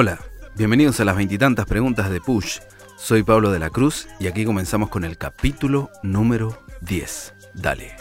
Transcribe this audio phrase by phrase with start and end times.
[0.00, 0.20] Hola,
[0.54, 2.60] bienvenidos a las veintitantas preguntas de Push.
[2.96, 7.34] Soy Pablo de la Cruz y aquí comenzamos con el capítulo número 10.
[7.54, 7.96] Dale.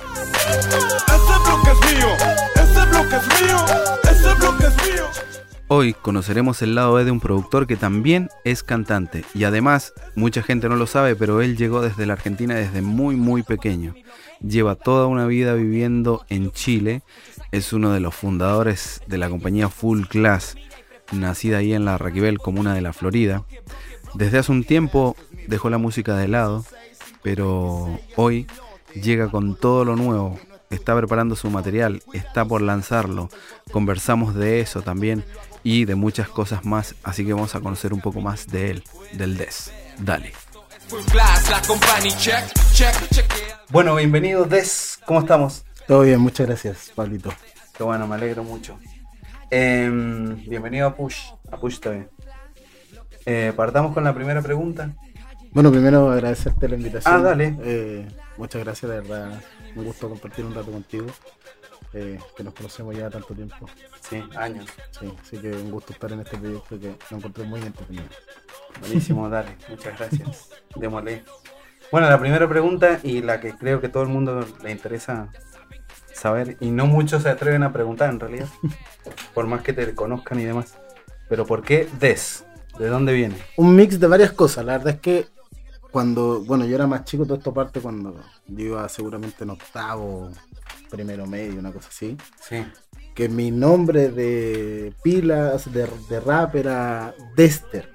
[5.69, 10.43] Hoy conoceremos el lado B de un productor que también es cantante y además, mucha
[10.43, 13.95] gente no lo sabe, pero él llegó desde la Argentina desde muy muy pequeño.
[14.39, 17.01] Lleva toda una vida viviendo en Chile,
[17.51, 20.55] es uno de los fundadores de la compañía Full Class
[21.11, 23.43] nacida ahí en la Raquibel, comuna de la Florida.
[24.13, 25.15] Desde hace un tiempo
[25.47, 26.65] dejó la música de lado,
[27.21, 28.47] pero hoy
[28.93, 30.39] llega con todo lo nuevo.
[30.69, 33.29] Está preparando su material, está por lanzarlo.
[33.71, 35.23] Conversamos de eso también
[35.63, 38.83] y de muchas cosas más, así que vamos a conocer un poco más de él,
[39.13, 39.71] del Des.
[39.99, 40.33] Dale.
[43.69, 45.63] Bueno, bienvenido Des, ¿cómo estamos?
[45.87, 47.33] Todo bien, muchas gracias, Pablito.
[47.77, 48.77] Qué bueno, me alegro mucho.
[49.49, 52.09] Em, bienvenido a Push, a Push TV.
[53.25, 54.93] Eh, partamos con la primera pregunta.
[55.51, 57.13] Bueno, primero agradecerte la invitación.
[57.13, 57.55] Ah, dale.
[57.61, 59.41] Eh, muchas gracias, de verdad.
[59.75, 61.07] Me gusta compartir un rato contigo.
[61.93, 63.67] Eh, que nos conocemos ya tanto tiempo.
[64.01, 64.69] Sí, años.
[64.99, 68.05] Sí, así que un gusto estar en este proyecto que lo encontré muy entretenido.
[68.81, 69.55] Buenísimo, dale.
[69.69, 70.49] Muchas gracias.
[70.75, 71.23] Démosle.
[71.89, 75.29] Bueno, la primera pregunta y la que creo que todo el mundo le interesa
[76.17, 78.47] saber, y no muchos se atreven a preguntar en realidad,
[79.33, 80.77] por más que te conozcan y demás.
[81.29, 82.45] Pero ¿por qué Des?
[82.79, 83.35] ¿De dónde viene?
[83.55, 84.65] Un mix de varias cosas.
[84.65, 85.27] La verdad es que
[85.91, 90.29] cuando, bueno, yo era más chico, todo esto parte cuando yo iba seguramente en octavo,
[90.89, 92.17] primero medio, una cosa así.
[92.39, 92.65] Sí.
[93.15, 97.91] Que mi nombre de pilas, de, de rap era Dester.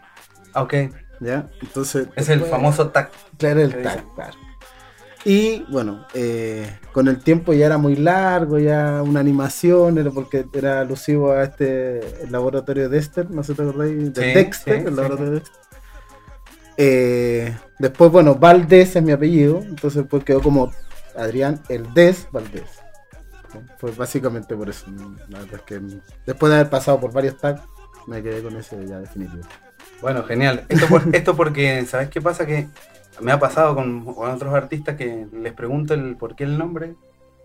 [0.52, 0.74] Ah, ok.
[1.20, 1.48] ¿Ya?
[1.60, 2.08] Entonces.
[2.16, 3.12] Es el famoso tag.
[3.38, 4.36] Claro, el tag, claro.
[5.24, 10.46] Y bueno, eh, con el tiempo ya era muy largo, ya una animación, era porque
[10.52, 14.96] era alusivo a este laboratorio de Dexter, no sé si te acordáis, de Dexter, el
[14.96, 15.62] laboratorio de Dexter.
[16.76, 20.72] Eh, después, bueno, Valdés es mi apellido, entonces pues quedó como
[21.16, 22.82] Adrián el Des Valdés.
[23.78, 24.86] Fue básicamente por eso.
[25.28, 25.80] La verdad es que
[26.26, 27.62] después de haber pasado por varios tags,
[28.06, 29.42] me quedé con ese ya definitivo.
[30.00, 30.64] Bueno, genial.
[30.68, 32.46] Esto, por, esto porque, ¿sabes qué pasa?
[32.46, 32.68] Que
[33.20, 36.94] me ha pasado con, otros artistas que les pregunto el por qué el nombre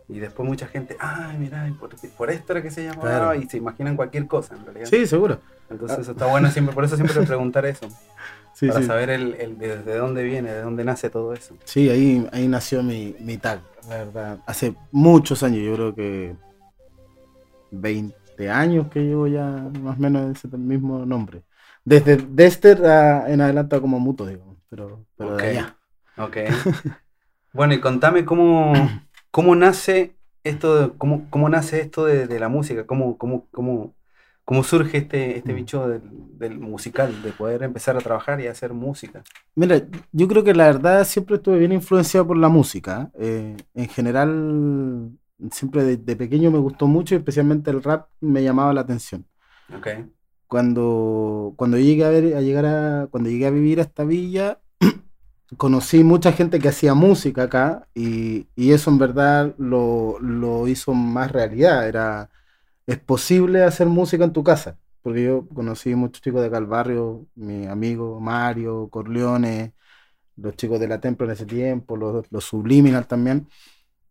[0.10, 3.58] y después mucha gente, ay, mira, por, por esto era que se llamaba y se
[3.58, 4.88] imaginan cualquier cosa en realidad.
[4.88, 5.40] Sí, seguro.
[5.70, 7.88] Entonces eso está bueno siempre, por eso siempre preguntar eso.
[8.68, 11.56] para saber el, el, desde dónde viene, de dónde nace todo eso.
[11.66, 14.40] Sí, ahí, ahí nació mi, mi tag, la verdad.
[14.46, 16.36] Hace muchos años, yo creo que
[17.72, 19.44] 20 años que llevo ya
[19.82, 21.44] más o menos ese mismo nombre.
[21.84, 22.78] Desde Dexter
[23.28, 25.78] en adelante como muto, digamos pero, pero de allá.
[26.18, 26.38] Ok.
[27.54, 28.74] bueno, y contame cómo,
[29.32, 33.96] cómo nace esto, de, cómo, cómo nace esto de, la música, cómo, cómo, cómo,
[34.46, 35.56] cómo surge este, este mm.
[35.56, 39.24] bicho del, musical, de poder empezar a trabajar y hacer música.
[39.56, 43.12] Mira, yo creo que la verdad siempre estuve bien influenciado por la música.
[43.20, 45.12] Eh, en general,
[45.52, 49.26] siempre de, pequeño me gustó mucho, especialmente el rap me llamaba la atención.
[49.78, 50.06] Okay
[50.47, 54.59] cuando, cuando llegué a ver, a llegar a, cuando llegué a vivir a esta villa,
[55.58, 61.31] conocí mucha gente que hacía música acá y, eso en verdad lo, lo, hizo más
[61.31, 61.88] realidad.
[61.88, 62.30] Era,
[62.88, 66.68] es posible hacer música en tu casa, porque yo conocí muchos chicos de acá al
[66.68, 69.74] barrio, mi amigo Mario, Corleone,
[70.38, 73.47] los chicos de la Templo en ese tiempo, los, los Subliminal también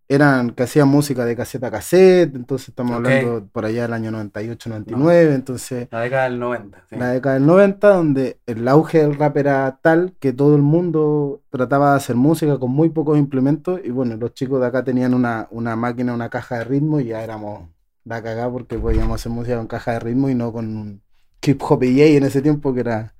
[0.09, 4.11] eran que hacían música de caseta a cassette, entonces estamos hablando por allá del año
[4.12, 5.89] 98, 99, entonces...
[5.91, 6.84] La década del 90.
[6.91, 11.43] La década del 90, donde el auge del rap era tal que todo el mundo
[11.50, 15.12] trataba de hacer música con muy pocos implementos, y bueno, los chicos de acá tenían
[15.12, 17.69] una, una máquina, una caja de ritmo, y ya éramos
[18.05, 21.03] la cagada porque podíamos hacer música con caja de ritmo y no con un
[21.43, 23.15] hip hop y en ese tiempo que era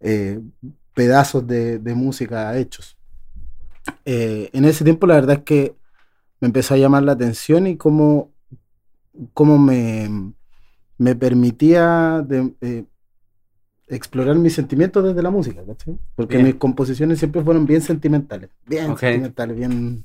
[0.00, 0.40] eh,
[0.94, 2.96] pedazos de, música hechos.
[4.04, 5.76] Eh, en ese tiempo la verdad es que
[6.44, 8.30] me empezó a llamar la atención y cómo,
[9.32, 10.34] cómo me,
[10.98, 12.22] me permitía
[12.60, 12.84] eh,
[13.88, 15.62] explorar mis sentimientos desde la música,
[16.14, 20.04] Porque mis composiciones siempre fueron bien sentimentales, bien sentimentales, bien...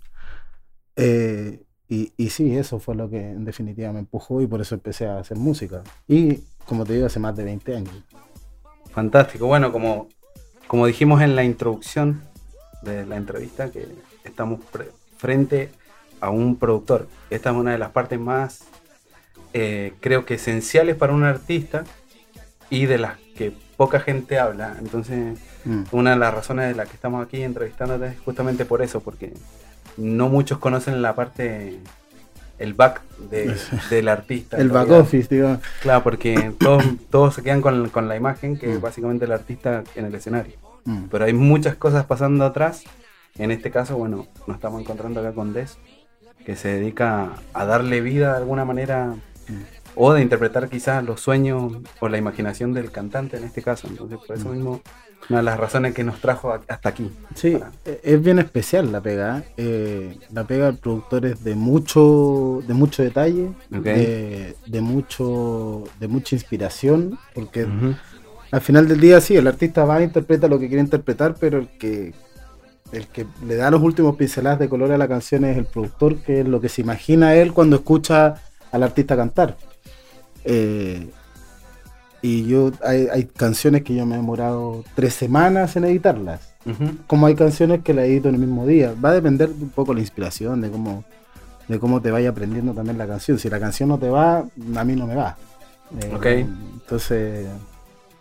[0.95, 4.75] Eh, y, y, sí, eso fue lo que en definitiva me empujó y por eso
[4.75, 5.83] empecé a hacer música.
[6.07, 8.03] Y como te digo, hace más de 20 años.
[8.91, 9.45] Fantástico.
[9.45, 10.07] Bueno, como,
[10.67, 12.21] como dijimos en la introducción
[12.81, 13.89] de la entrevista, que
[14.23, 14.61] estamos
[15.17, 15.71] frente
[16.21, 17.07] a un productor.
[17.29, 18.61] Esta es una de las partes más,
[19.53, 21.83] eh, creo que esenciales para un artista
[22.69, 24.75] y de las que poca gente habla.
[24.79, 25.83] Entonces, mm.
[25.91, 29.33] una de las razones de las que estamos aquí entrevistándote es justamente por eso, porque
[29.97, 31.79] no muchos conocen la parte
[32.59, 33.01] el back
[33.89, 34.57] del artista.
[34.57, 35.57] el back office, digo.
[35.81, 38.81] Claro, porque todos, todos se quedan con, con la imagen que es mm.
[38.81, 40.53] básicamente el artista en el escenario.
[40.85, 41.05] Mm.
[41.09, 42.83] Pero hay muchas cosas pasando atrás.
[43.37, 45.77] En este caso, bueno, nos estamos encontrando acá con Des,
[46.45, 49.15] que se dedica a darle vida de alguna manera
[49.47, 49.53] mm.
[49.95, 53.87] o de interpretar quizás los sueños o la imaginación del cantante en este caso.
[53.87, 54.81] Entonces, por eso mismo
[55.29, 57.11] una de las razones que nos trajo hasta aquí.
[57.35, 59.39] Sí, e-, es bien especial la pega.
[59.39, 59.43] ¿eh?
[59.57, 66.35] Eh, la pega del productor es de mucho, de mucho detalle, de, mucho, de mucha
[66.35, 67.67] inspiración, porque
[68.51, 71.59] al final del día sí, el artista va a interpretar lo que quiere interpretar, pero
[71.59, 72.13] el que
[72.91, 76.17] el que le da los últimos pinceladas de color a la canción es el productor,
[76.17, 78.35] que es lo que se imagina él cuando escucha
[78.71, 79.57] al artista cantar.
[80.43, 81.09] Eh,
[82.21, 86.49] y yo hay, canciones que yo me he demorado tres semanas en editarlas.
[87.07, 88.93] Como hay canciones que la edito en el mismo día.
[89.03, 91.03] Va a depender un poco la inspiración, de cómo,
[91.67, 93.39] de cómo te vaya aprendiendo también la canción.
[93.39, 95.37] Si la canción no te va, a mí no me va.
[95.99, 97.47] Eh, entonces,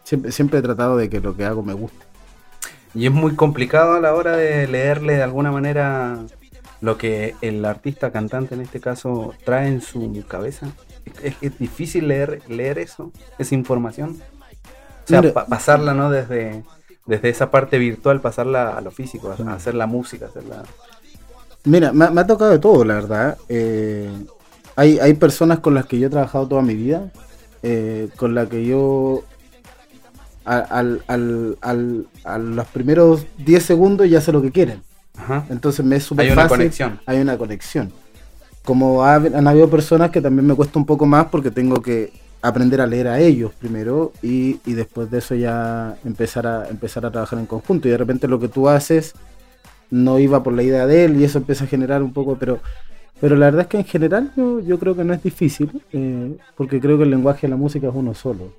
[0.05, 2.07] siempre, siempre he tratado de que lo que hago me guste.
[2.94, 6.19] Y es muy complicado a la hora de leerle de alguna manera
[6.81, 10.69] lo que el artista cantante en este caso trae en su cabeza
[11.23, 14.17] es, difícil leer, leer eso, esa información.
[15.05, 16.11] O sea, pasarla, ¿no?
[16.11, 16.64] Desde,
[17.06, 20.64] desde esa parte virtual, pasarla a lo físico, a, hacer la música, hacerla...
[21.64, 23.38] Mira, me, ha tocado de todo, la verdad.
[23.49, 24.11] Eh,
[24.76, 27.11] hay, hay personas con las que yo he trabajado toda mi vida,
[27.62, 29.25] eh, con las que yo
[30.49, 34.83] al, al, al, a los primeros 10 segundos ya sé lo que quieren.
[35.50, 36.39] Entonces me es súper fácil.
[36.39, 37.00] Hay una conexión.
[37.06, 37.93] Hay una conexión
[38.69, 42.12] como han habido personas que también me cuesta un poco más porque tengo que
[42.43, 47.11] aprender a leer a ellos primero y, después de eso ya empezar a empezar a
[47.11, 49.15] trabajar en conjunto y de repente lo que tú haces
[49.91, 52.61] no iba por la idea de él y eso empieza a generar un poco pero
[53.23, 56.37] pero la verdad es que en general yo, yo creo que no es difícil eh,
[56.55, 58.53] porque creo que el lenguaje de la música es uno solo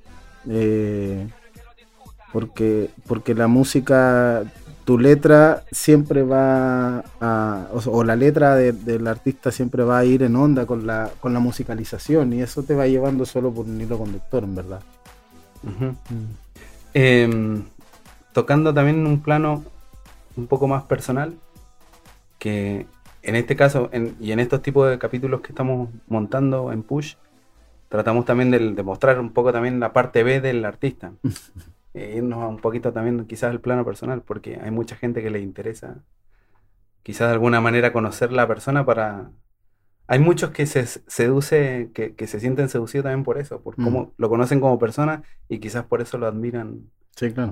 [0.50, 1.28] eh,
[2.32, 4.44] porque porque la música
[4.90, 10.36] tu letra siempre va a, o, la letra del artista siempre va a ir en
[10.36, 14.00] onda con la, con la musicalización y eso te va llevando solo por un hilo
[14.00, 14.82] conductor, en verdad.
[16.96, 17.66] Em,
[18.34, 19.64] tocando también en un plano
[20.36, 21.36] un poco más personal,
[22.40, 22.88] que
[23.22, 27.14] en este caso y en estos tipos de capítulos que estamos montando en Push,
[27.90, 31.12] tratamos también de, de mostrar un poco también la parte B del artista.
[31.94, 35.30] Eh, irnos a un poquito también quizás al plano personal, porque hay mucha gente que
[35.30, 36.04] le interesa
[37.04, 39.32] quizás de alguna manera conocer la persona para...
[40.08, 44.12] Hay muchos que se seduce, que, se sienten seducidos también por eso, por cómo mm.
[44.18, 46.90] lo conocen como persona y quizás por eso lo admiran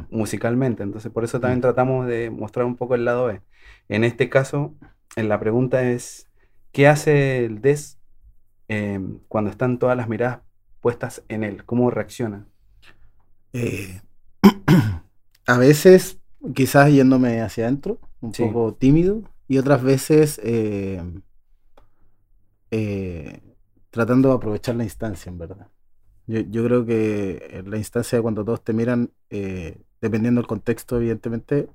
[0.09, 0.81] musicalmente.
[0.81, 1.61] Entonces por eso también mm.
[1.61, 3.41] tratamos de mostrar un poco el lado B.
[3.89, 4.73] En este caso,
[5.15, 6.29] en la pregunta es,
[6.71, 7.99] ¿qué hace el DES
[8.67, 10.39] em, cuando están todas las miradas
[10.81, 11.63] puestas en él?
[11.63, 12.47] ¿Cómo reacciona?
[13.53, 14.01] Eh,
[15.45, 16.19] a veces
[16.53, 21.01] quizás yéndome hacia adentro, un poco tímido, y otras veces eh,
[22.71, 23.41] eh,
[23.89, 25.67] tratando de aprovechar la instancia, en verdad.
[26.27, 31.69] Yo, creo que la instancia de cuando todos te miran, eh, dependiendo del contexto, evidentemente,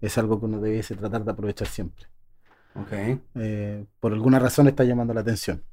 [0.00, 2.06] es algo que uno debiese tratar de aprovechar siempre.
[2.74, 3.20] Okay.
[3.98, 5.64] por alguna razón está llamando la atención.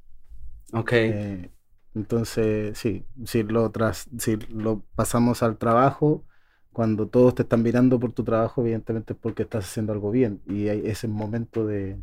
[0.72, 1.52] Okay.
[1.96, 6.24] Entonces, sí, si lo, tras, si lo pasamos al trabajo,
[6.70, 10.42] cuando todos te están mirando por tu trabajo, evidentemente es porque estás haciendo algo bien.
[10.46, 11.96] Y hay ese momento de,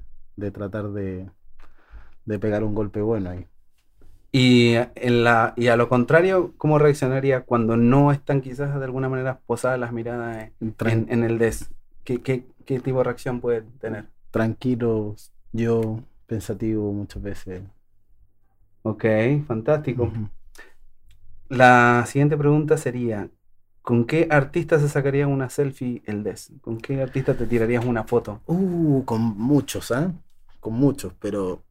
[0.52, 1.30] tratar de,
[2.40, 3.46] pegar un golpe bueno ahí.
[4.32, 9.10] Y, en la, y a lo contrario, ¿cómo reaccionaría cuando no están quizás de alguna
[9.10, 11.70] manera posadas las miradas en, en, el DES?
[12.04, 14.08] ¿Qué, ¿Qué, qué, tipo de reacción puede tener?
[14.32, 15.16] Tranquilo,
[15.52, 17.62] yo pensativo muchas veces.
[18.84, 19.06] Ok,
[19.48, 20.12] fantástico.
[21.50, 23.30] La siguiente pregunta sería,
[23.82, 26.54] ¿con qué artista se sacaría una selfie el DES?
[26.62, 28.42] ¿Con qué artista te tirarías una foto?
[28.46, 30.12] Uh, con muchos, ¿eh?
[30.60, 31.64] Con muchos, pero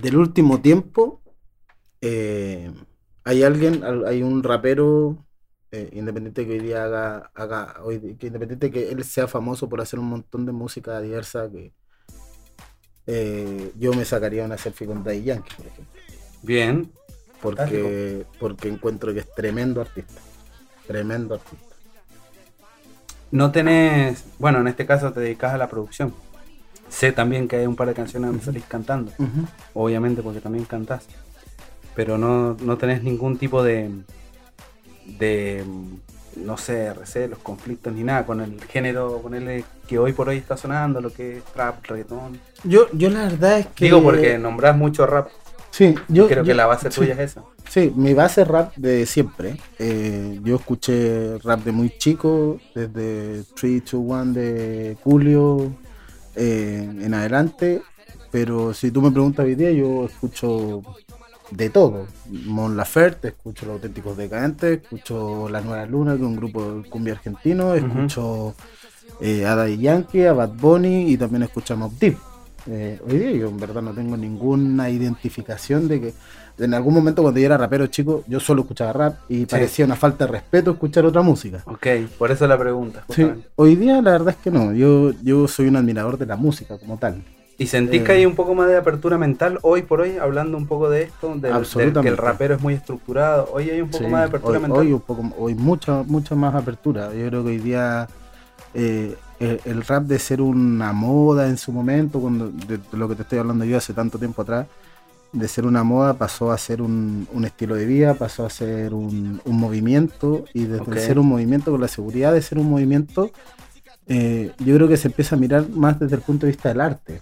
[0.00, 1.22] del último tiempo
[2.00, 2.70] eh,
[3.24, 5.26] hay alguien, hay un rapero
[5.72, 9.80] eh, independiente que hoy día haga, haga hoy, que independiente que él sea famoso por
[9.80, 11.72] hacer un montón de música diversa que
[13.06, 16.00] eh, yo me sacaría una selfie con Daddy Yankee, por ejemplo.
[16.42, 16.90] Bien.
[17.40, 20.20] Porque, porque encuentro que es tremendo artista.
[20.86, 21.76] Tremendo artista.
[23.30, 26.14] No tenés, bueno, en este caso te dedicas a la producción.
[26.88, 29.12] Sé también que hay un par de canciones donde salís cantando.
[29.74, 31.04] Obviamente porque también cantás.
[31.94, 33.90] Pero no, no tenés ningún tipo de,
[35.18, 35.64] de
[36.36, 40.56] no sé, recelos, conflictos ni nada con el género, ponerle que hoy por hoy está
[40.56, 42.38] sonando, lo que es trap, reggaetón.
[42.64, 43.86] Yo, yo la verdad es que.
[43.86, 45.28] Digo porque nombras mucho rap.
[45.70, 46.26] Sí, yo.
[46.26, 47.00] Creo yo- que la base sí.
[47.00, 47.42] tuya es esa.
[47.68, 49.56] Sí, mi base es rap de siempre.
[49.78, 55.72] Eh, yo escuché rap de muy chico, desde 3, 2, 1 de Julio
[56.36, 57.82] eh, en adelante.
[58.30, 60.82] Pero si tú me preguntas hoy día, yo escucho
[61.50, 62.06] de todo.
[62.46, 66.88] Mon Laferte, escucho Los Auténticos Decadentes, escucho La Nueva Luna, que es un grupo de
[66.88, 68.54] cumbia argentino, escucho
[69.20, 72.16] eh, a Daddy Yankee, a Bad Bunny y también escucho a Mobb Deep.
[72.68, 76.14] Eh, hoy día yo en verdad no tengo ninguna identificación de que
[76.58, 79.94] en algún momento cuando yo era rapero chico yo solo escuchaba rap y parecía una
[79.94, 81.62] falta de respeto escuchar otra música.
[81.66, 81.86] Ok,
[82.18, 83.04] por eso la pregunta.
[83.10, 83.24] Sí,
[83.54, 86.76] hoy día la verdad es que no, yo, yo soy un admirador de la música
[86.76, 87.22] como tal.
[87.58, 88.04] ¿Y sentís Eh.
[88.04, 91.04] que hay un poco más de apertura mental hoy por hoy, hablando un poco de
[91.04, 91.52] esto, del,
[92.02, 93.48] que el rapero es muy estructurado?
[93.52, 94.78] Hoy hay un poco Sí, más de apertura hoy, mental.
[94.80, 97.14] hoy un poco, hoy mucha, mucha más apertura.
[97.14, 98.08] Yo creo que hoy día
[98.74, 103.08] eh, el, el rap de ser una moda en su momento, cuando de, de lo
[103.08, 104.66] que te estoy hablando yo hace tanto tiempo atrás,
[105.32, 108.92] de ser una moda pasó a ser un, un estilo de vida, pasó a ser
[108.94, 110.88] un, un movimiento y desde Ok.
[110.92, 113.30] el ser un movimiento con la seguridad de ser un movimiento,
[114.08, 116.80] eh, yo creo que se empieza a mirar más desde el punto de vista del
[116.80, 117.20] arte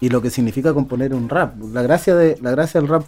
[0.00, 1.54] y lo que significa componer un rap.
[1.72, 3.04] La gracia, de, la gracia del rap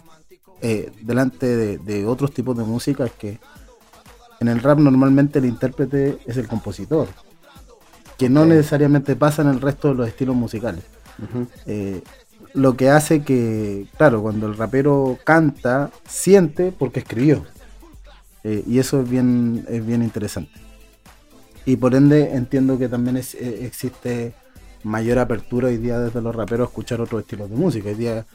[0.61, 3.39] eh, delante de, de otros tipos de música es que
[4.39, 7.07] en el rap normalmente el intérprete es el compositor,
[8.17, 10.83] que no necesariamente pasa en el resto de los estilos musicales.
[11.65, 12.01] Eh,
[12.53, 17.45] lo que hace que, claro, cuando el rapero canta, siente porque escribió.
[18.43, 20.51] Eh, y eso es bien, es bien interesante.
[21.65, 24.33] Y por ende entiendo que también es- existe
[24.83, 27.89] mayor apertura hoy día desde los raperos a escuchar otros estilos de música.
[27.89, 28.25] Hoy día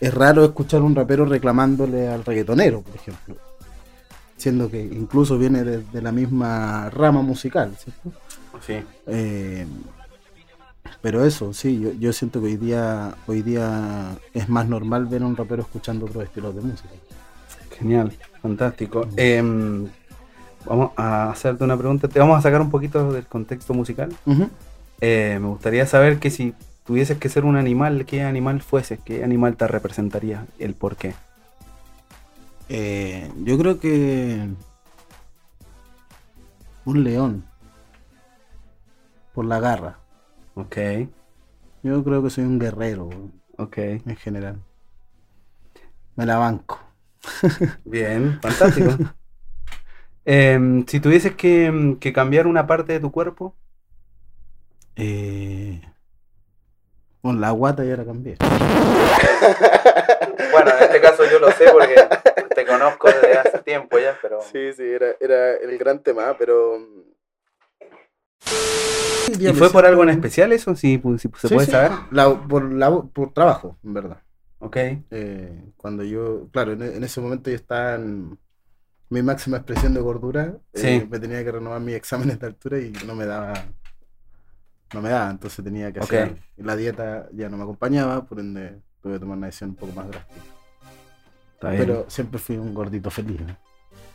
[0.00, 3.36] es raro escuchar un rapero reclamándole al reggaetonero, por ejemplo.
[4.36, 8.12] Siendo que incluso viene de, de la misma rama musical, ¿cierto?
[8.64, 8.76] Sí.
[9.06, 9.66] Eh,
[11.00, 15.22] pero eso, sí, yo, yo siento que hoy día, hoy día es más normal ver
[15.22, 16.88] a un rapero escuchando otros estilos de música.
[17.78, 19.06] Genial, fantástico.
[19.16, 19.86] Em,
[20.66, 22.08] vamos a hacerte una pregunta.
[22.08, 24.12] Te vamos a sacar un poquito del contexto musical.
[24.26, 24.48] Ujú.
[25.00, 28.98] Eh, me gustaría saber que si tuvieses que ser un animal, ¿qué animal fueses?
[29.04, 30.46] ¿Qué animal te representaría?
[30.58, 31.14] ¿El por qué?
[32.68, 34.46] Eh, yo creo que
[36.84, 37.44] un león
[39.34, 39.98] por la garra.
[40.54, 40.76] Ok,
[41.82, 43.08] Yo creo que soy un guerrero
[43.56, 43.78] ok.
[43.78, 44.58] en general.
[46.16, 46.80] Me la banco.
[47.84, 48.96] Bien, fantástico.
[50.24, 53.56] Em, si tuvieses que, que cambiar una parte de tu cuerpo,
[55.00, 55.80] Eh,
[57.22, 58.36] con la guata ya la cambié.
[60.52, 61.94] bueno, en este caso yo lo sé porque
[62.54, 66.78] te conozco desde hace tiempo ya, pero Sí, sí, era, era el gran tema, pero...
[69.38, 70.74] ¿Y fue por algo en especial eso?
[70.74, 71.72] Si, si se Sí, puede sí.
[71.72, 71.92] saber.
[72.10, 74.22] La- por, la- por trabajo, en verdad.
[74.58, 74.76] Ok,
[75.10, 78.36] Eh, cuando yo, claro, en, en ese momento yo estaba en
[79.10, 81.06] mi máxima expresión de gordura, eh, Sí.
[81.08, 83.52] me tenía que renovar mis exámenes de altura y no me daba,
[84.94, 88.80] no me daba, entonces tenía que hacer, la dieta ya no me acompañaba, por ende
[89.02, 90.40] tuve que tomar una decisión un poco más drástica.
[91.54, 91.80] está bien.
[91.82, 93.56] Pero siempre fui un gordito feliz, ¿eh?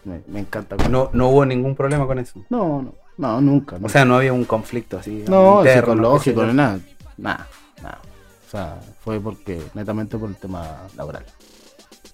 [0.05, 0.75] me, me encanta.
[0.75, 0.91] comer.
[0.91, 2.43] no, no hubo ningún problema con eso.
[2.49, 3.77] no, no, no, nunca.
[3.81, 5.23] O sea, no había un conflicto así.
[5.27, 6.53] no, interno, psicológico, yo.
[6.53, 6.79] nada,
[7.17, 7.47] nada,
[7.81, 7.99] nada.
[8.47, 11.25] O sea, fue porque, netamente por el tema laboral.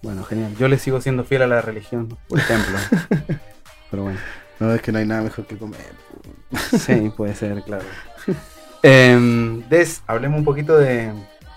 [0.02, 0.56] Bueno, genial.
[0.58, 2.78] Yo le sigo siendo fiel a la religión, por ejemplo.
[3.92, 4.20] Pero bueno.
[4.60, 5.94] No, es que no hay nada mejor que comer.
[6.78, 7.86] Sí, puede ser, claro.
[8.82, 11.12] Em, Des, hablemos un poquito de,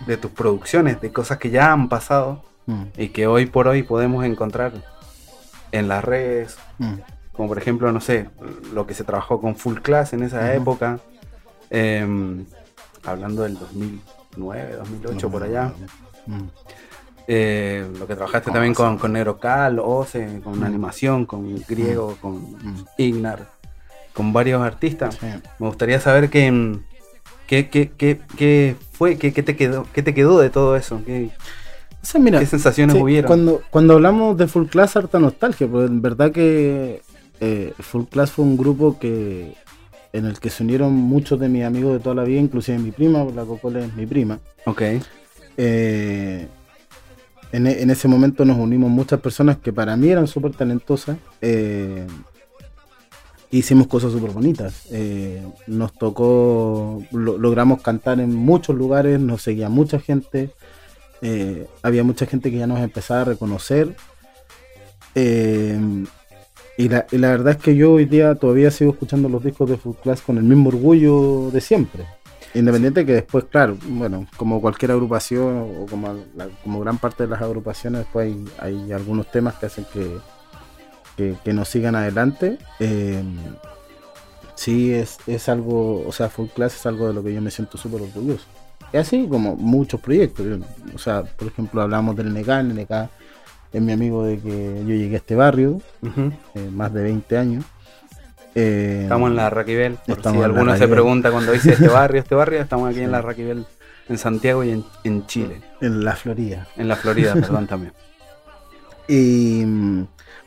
[0.07, 3.83] de tus producciones, de cosas que ya han pasado Mm, y que hoy por hoy
[3.83, 4.73] podemos encontrar
[5.73, 6.95] en las redes, mm.
[7.33, 8.29] como por ejemplo, no sé,
[8.73, 11.01] lo que se trabajó con Full Class en esa época,
[11.71, 12.45] em,
[13.05, 15.73] hablando del 2009, 2008, por allá.
[16.27, 16.43] Mm.
[17.29, 20.65] Eh, lo que trabajaste Con también con, con Nerocal, Ose, con Mm.
[20.65, 22.85] animación, con Griego, con Mm.
[22.99, 23.49] Ignar,
[24.13, 25.17] con varios artistas.
[25.21, 25.27] Sí.
[25.59, 26.83] Me gustaría saber qué, mm,
[27.47, 27.91] qué, qué,
[28.37, 31.31] qué, fue, qué, qué te quedó, qué te quedó de todo eso, qué,
[32.03, 33.29] O sea, mira, qué sensaciones sí, hubieron.
[33.29, 37.01] cuando, cuando hablamos de Full Class, harta nostalgia, porque en verdad que
[37.41, 39.55] eh, Full Class fue un grupo que
[40.13, 42.91] en el que se unieron muchos de mis amigos de toda la vida, inclusive mi
[42.91, 44.41] prima, la Cocola es mi prima.
[44.67, 44.83] Ok,
[45.57, 46.49] Eh,
[47.53, 51.17] en, e- en ese momento nos unimos muchas personas que para mí eran súper talentosas.
[51.41, 52.07] eh,
[53.51, 54.87] hicimos cosas súper bonitas.
[54.91, 60.51] eh, nos tocó, lo- logramos cantar en muchos lugares, nos seguía mucha gente.
[61.25, 63.95] eh, había mucha gente que ya nos empezaba a reconocer.
[65.15, 65.79] eh,
[66.79, 69.69] Y la, y la verdad es que yo hoy día todavía sigo escuchando los discos
[69.69, 72.05] de Full Class con el mismo orgullo de siempre.
[72.55, 77.31] Independiente que después, claro, bueno, como cualquier agrupación o como, la- como gran parte de
[77.31, 80.19] las agrupaciones, después hay, hay algunos temas que hacen que,
[81.17, 82.59] que, que nos sigan adelante.
[82.79, 83.23] Eh,
[84.55, 87.51] sí, es, es algo, o sea, Full Class es algo de lo que yo me
[87.51, 88.45] siento súper orgulloso.
[88.93, 90.47] Y así como muchos proyectos.
[90.95, 93.09] o sea, por ejemplo, hablamos del NK, el NK
[93.73, 95.81] es mi amigo de que yo llegué a este barrio,
[96.55, 97.65] eh, más de 20 años.
[98.55, 102.35] Eh, Estamos en la Raquibel, por si alguno se pregunta cuando dice este barrio, este
[102.35, 103.65] barrio, estamos aquí en la Raquibel,
[104.09, 106.67] en Santiago y en, en Chile, en la Florida.
[106.77, 107.93] en la Florida, perdón, también.
[109.09, 109.65] Y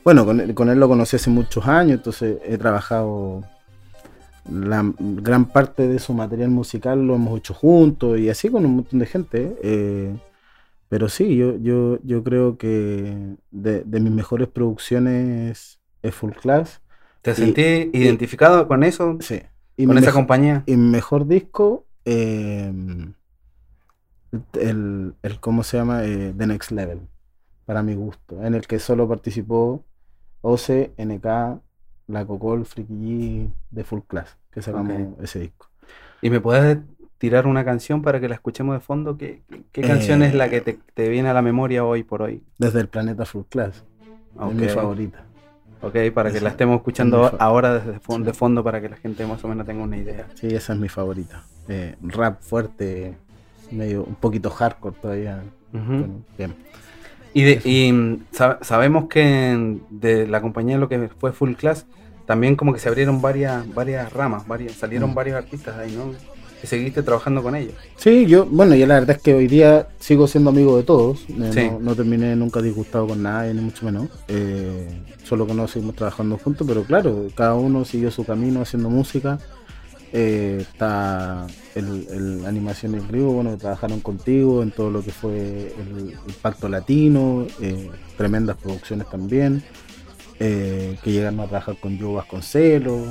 [0.04, 3.44] bueno, con, él- con él lo conocí hace muchos años, entonces he trabajado
[4.52, 8.76] la gran parte de su material musical lo hemos hecho juntos y así con un
[8.76, 9.56] montón de gente.
[9.64, 10.16] eh,
[10.88, 16.80] pero sí, yo, yo, yo creo que de, de mis mejores producciones es Full Class.
[17.26, 19.42] ¿Te Y- sentí identificado con eso, Sí.
[19.78, 20.64] Y con esa compañía?
[20.68, 22.72] Y mejor disco, eh,
[24.54, 26.04] el, el, ¿cómo se llama?
[26.06, 27.00] Eh, The Next Level,
[27.66, 29.84] para mi gusto, en el que solo participó
[30.42, 31.26] OCE, NK,
[32.08, 35.68] La Cocol, G, de Full Class, que sacamos ese disco.
[36.22, 36.78] ¿Y me puedes
[37.18, 39.18] tirar una canción para que la escuchemos de fondo?
[39.18, 42.22] ¿Qué, qué- qué canción es la que te, te viene a la memoria hoy por
[42.22, 42.44] hoy?
[42.60, 43.84] Desde el planeta Full Class,
[44.50, 45.26] es mi favorita.
[45.82, 48.96] Ok, para que la estemos es escuchando ahora desde fon- de fondo para que la
[48.96, 50.26] gente más o menos tenga una idea.
[50.36, 51.44] Sí, esa es mi favorita.
[51.68, 53.16] Eh, rap fuerte,
[53.72, 55.44] medio un poquito hardcore todavía.
[55.72, 56.56] Bueno, bien.
[57.34, 61.86] Y, de- y, mm, sab- sabemos que de la compañía lo que fue Full Class,
[62.26, 65.16] también como que se abrieron varias, varias ramas, varias, salieron Mm.
[65.16, 66.14] varios artistas ahí, ¿no?
[66.64, 67.74] Y seguiste trabajando con ellos.
[67.98, 71.22] Sí, yo, bueno, y la verdad es que hoy día sigo siendo amigo de todos.
[71.30, 71.70] eh, Sí.
[71.70, 74.08] No, no terminé nunca disgustado con nadie, ni mucho menos.
[74.28, 74.88] Eh,
[75.24, 79.38] solo que no seguimos trabajando juntos, pero claro, cada uno siguió su camino haciendo música.
[80.14, 85.12] Eh, está el, el Animación en Río, bueno, que trabajaron contigo en todo lo que
[85.12, 87.46] fue el, el Pacto Latino,
[88.18, 89.62] tremendas producciones también,
[90.40, 93.08] que llegaron a trabajar con Joe Vasconcelos.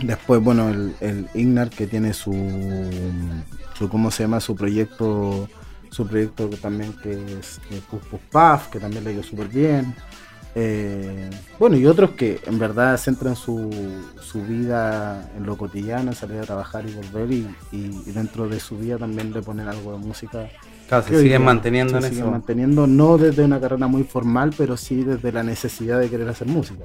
[0.00, 2.32] Después, bueno, el, el Ignar que tiene su,
[3.74, 4.40] su, ¿cómo se llama?
[4.40, 5.48] Su proyecto,
[5.90, 9.94] su proyecto que también que es Puff Puff Puff, que también le dio súper bien.
[10.54, 13.70] Eh, bueno, y otros que en verdad centran su,
[14.20, 18.48] su vida en lo cotidiano, en salir a trabajar y volver, y, y- y dentro
[18.48, 20.48] de su vida también le ponen algo de música.
[20.88, 22.30] Claro, se siguen manteniendo se en siguen eso.
[22.32, 26.48] manteniendo, no desde una carrera muy formal, pero sí desde la necesidad de querer hacer
[26.48, 26.84] música.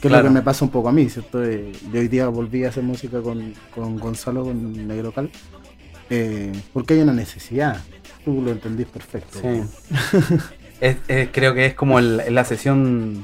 [0.00, 1.44] Que es lo que me pasa un poco a mí, ¿cierto?
[1.44, 5.30] Eh, yo hoy día volví a hacer música con, con Gonzalo, con Negro Cal,
[6.08, 7.78] eh, porque hay una necesidad.
[8.24, 9.38] Tú lo entendís perfecto.
[9.40, 9.62] Sí.
[10.80, 13.22] Es- es- creo que es como el- la sesión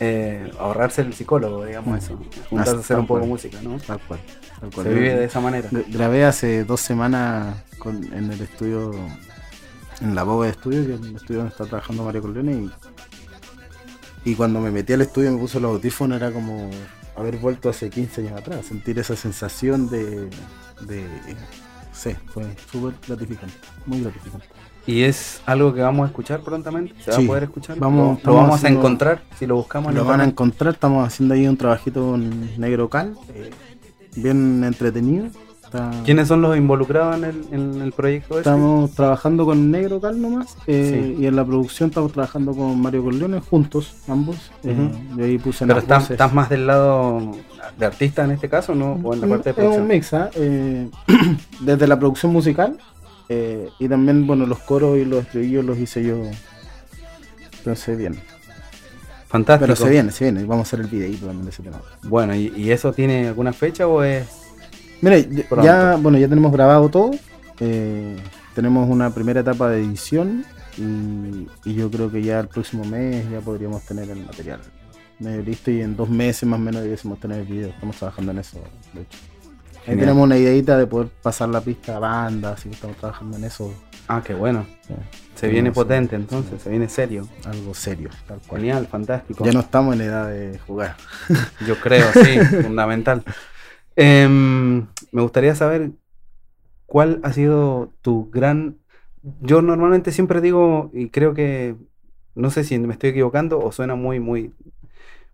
[0.00, 1.96] eh, ahorrarse el psicólogo, digamos Mm.
[2.04, 2.20] eso.
[2.50, 3.78] Juntarse a hacer un poco de música, ¿no?
[3.78, 4.18] Tal cual.
[4.60, 4.86] tal cual.
[4.86, 5.68] Se vive de esa manera.
[5.70, 8.92] Gra- Grabé hace dos semanas con- en el estudio,
[10.00, 12.70] en la Boga de Estudio, que es el estudio donde está trabajando Mario Corleone, y,
[14.24, 16.70] y cuando me metí al estudio y me puse los audífonos era como
[17.16, 20.28] haber vuelto hace 15 años atrás, sentir esa sensación de...
[20.86, 21.04] de
[21.92, 23.54] sí, fue súper gratificante,
[23.86, 24.46] muy gratificante.
[24.86, 26.94] ¿Y es algo que vamos a escuchar prontamente?
[27.02, 27.24] ¿Se va Sí.
[27.24, 27.78] a poder escuchar?
[27.78, 30.24] Vamos- ¿Lo- ¿Lo, estamos vamos haciendo- a encontrar si lo buscamos en Lo van a
[30.24, 33.50] encontrar, estamos haciendo ahí un trabajito con Negro Cal, eh,
[34.16, 35.26] bien entretenido.
[35.68, 38.48] Está- ¿Quiénes son los involucrados en el, en el proyecto este?
[38.48, 41.22] Estamos trabajando con Negro Cal nomás eh, Sí.
[41.22, 44.50] y en la producción estamos trabajando con Mario Corleone juntos, ambos.
[44.64, 47.32] eh, y ahí puse Pero estás, más del lado
[47.78, 48.98] de artista en este caso, ¿no?
[49.02, 49.82] O en la Mm, parte de es producción.
[49.82, 50.30] un mix, ¿ah?
[50.34, 50.88] Eh,
[51.60, 52.78] desde la producción musical
[53.28, 56.16] eh, y también, bueno, los coros y los estribillos los hice yo.
[57.58, 58.18] Entonces, bien.
[59.26, 59.66] Fantástico.
[59.66, 60.44] Pero se viene, se viene.
[60.44, 61.82] Vamos a hacer el videito también de ese tema.
[62.04, 64.37] Bueno, ¿y, y eso tiene alguna fecha o es...?
[65.00, 65.64] Mira, ya- Pronto.
[65.64, 67.10] ya, bueno, ya tenemos grabado todo.
[67.60, 68.16] eh,
[68.54, 70.44] tenemos una primera etapa de edición
[70.76, 74.60] y, y yo creo que ya el próximo mes ya podríamos tener el material
[75.20, 77.68] medio listo y en dos meses más o menos debiésemos tener el video.
[77.70, 78.58] Estamos trabajando en eso,
[78.94, 79.18] de hecho.
[79.78, 80.00] Ahí Genial.
[80.06, 83.44] tenemos una ideita de poder pasar la pista a banda, así que estamos trabajando en
[83.44, 83.72] eso.
[84.06, 84.64] Ah, qué bueno.
[84.86, 84.94] sí,
[85.36, 86.22] Se viene potente sí.
[86.22, 87.26] entonces, se viene serio.
[87.44, 88.60] algo serio, tal cual.
[88.60, 89.44] Genial, fantástico.
[89.44, 90.96] Ya no estamos en edad de jugar.
[91.66, 93.22] Yo creo, sí, fundamental.
[94.00, 95.90] Em, me gustaría saber
[96.86, 98.78] cuál ha sido tu gran...
[99.40, 101.74] Yo normalmente siempre digo, y creo que,
[102.36, 104.54] no sé si me estoy equivocando o suena muy, muy,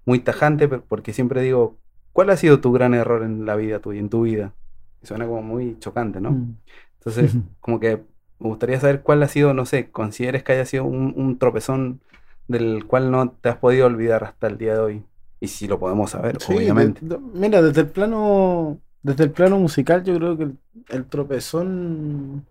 [0.06, 1.76] muy tajante, pero porque siempre digo,
[2.14, 4.54] ¿cuál ha sido tu gran error en la vida tuya, en tu vida?
[5.02, 6.30] Y suena como muy chocante, ¿no?
[6.30, 6.56] Mm.
[7.00, 7.98] Entonces, como que
[8.38, 12.00] me gustaría saber cuál ha sido, no sé, consideres que haya sido un, un tropezón
[12.48, 15.04] del cual no te has podido olvidar hasta el día de hoy.
[15.44, 17.00] Y si lo podemos saber, obviamente.
[17.34, 20.48] mira, desde el plano desde el plano musical yo creo que
[20.88, 22.46] el, tropezón,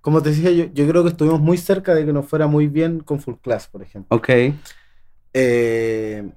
[0.00, 2.66] como te decía, yo, yo, creo que estuvimos muy cerca de que nos fuera muy
[2.66, 4.16] bien con Full Class, por ejemplo.
[4.16, 4.30] Ok.
[5.34, 6.30] Eh,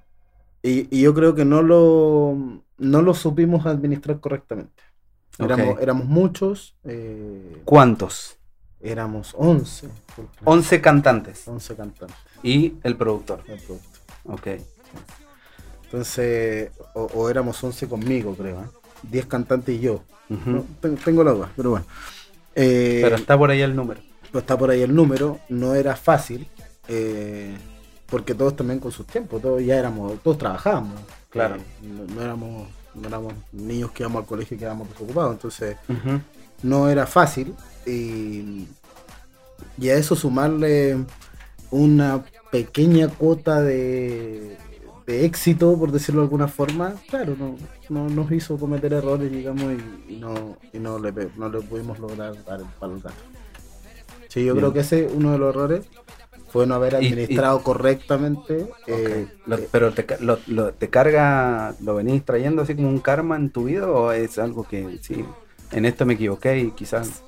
[0.61, 4.83] y, yo creo que no lo, no lo supimos administrar correctamente.
[5.39, 6.75] Éramos, éramos muchos.
[6.83, 8.37] Eh, ¿Cuántos?
[8.81, 9.87] Éramos 11.
[10.43, 11.47] 11 cantantes.
[11.47, 12.17] 11 cantantes.
[12.43, 13.41] Y el productor.
[13.47, 14.01] El productor.
[14.25, 14.47] Ok.
[15.93, 18.61] Entonces, o, éramos 11 conmigo, creo.
[18.61, 18.67] ¿eh?
[19.11, 20.01] 10 cantantes y yo.
[21.03, 21.85] tengo, la duda, pero bueno.
[22.55, 24.01] Eh, pero está por ahí el número.
[24.33, 25.39] Está por ahí el número.
[25.49, 26.47] No era fácil.
[26.87, 27.55] Eh,
[28.07, 29.39] porque todos también con sus tiempos.
[29.39, 30.99] Todos ya éramos, todos trabajábamos.
[31.29, 31.57] Claro.
[31.83, 35.33] no, éramos, no éramos niños que íbamos al colegio y quedábamos desocupados.
[35.33, 35.77] Entonces,
[36.63, 37.53] no era fácil.
[37.85, 38.65] Y,
[39.77, 41.05] y a eso sumarle
[41.69, 44.57] una pequeña cuota de,
[45.05, 47.55] de éxito, por decirlo de alguna forma, claro, no,
[47.89, 49.73] no nos hizo cometer errores, digamos,
[50.07, 53.15] y, no, y no, le, no le pudimos lograr dar el palo al gato.
[54.29, 55.85] Sí, yo creo que ese uno de los errores
[56.53, 58.67] fue no haber administrado correctamente.
[58.87, 60.37] Eh, eh, pero te, lo,
[60.73, 64.67] te carga, lo venís trayendo así como un karma en tu vida o es algo
[64.67, 65.25] que sí,
[65.71, 67.23] en esto me equivoqué y quizás...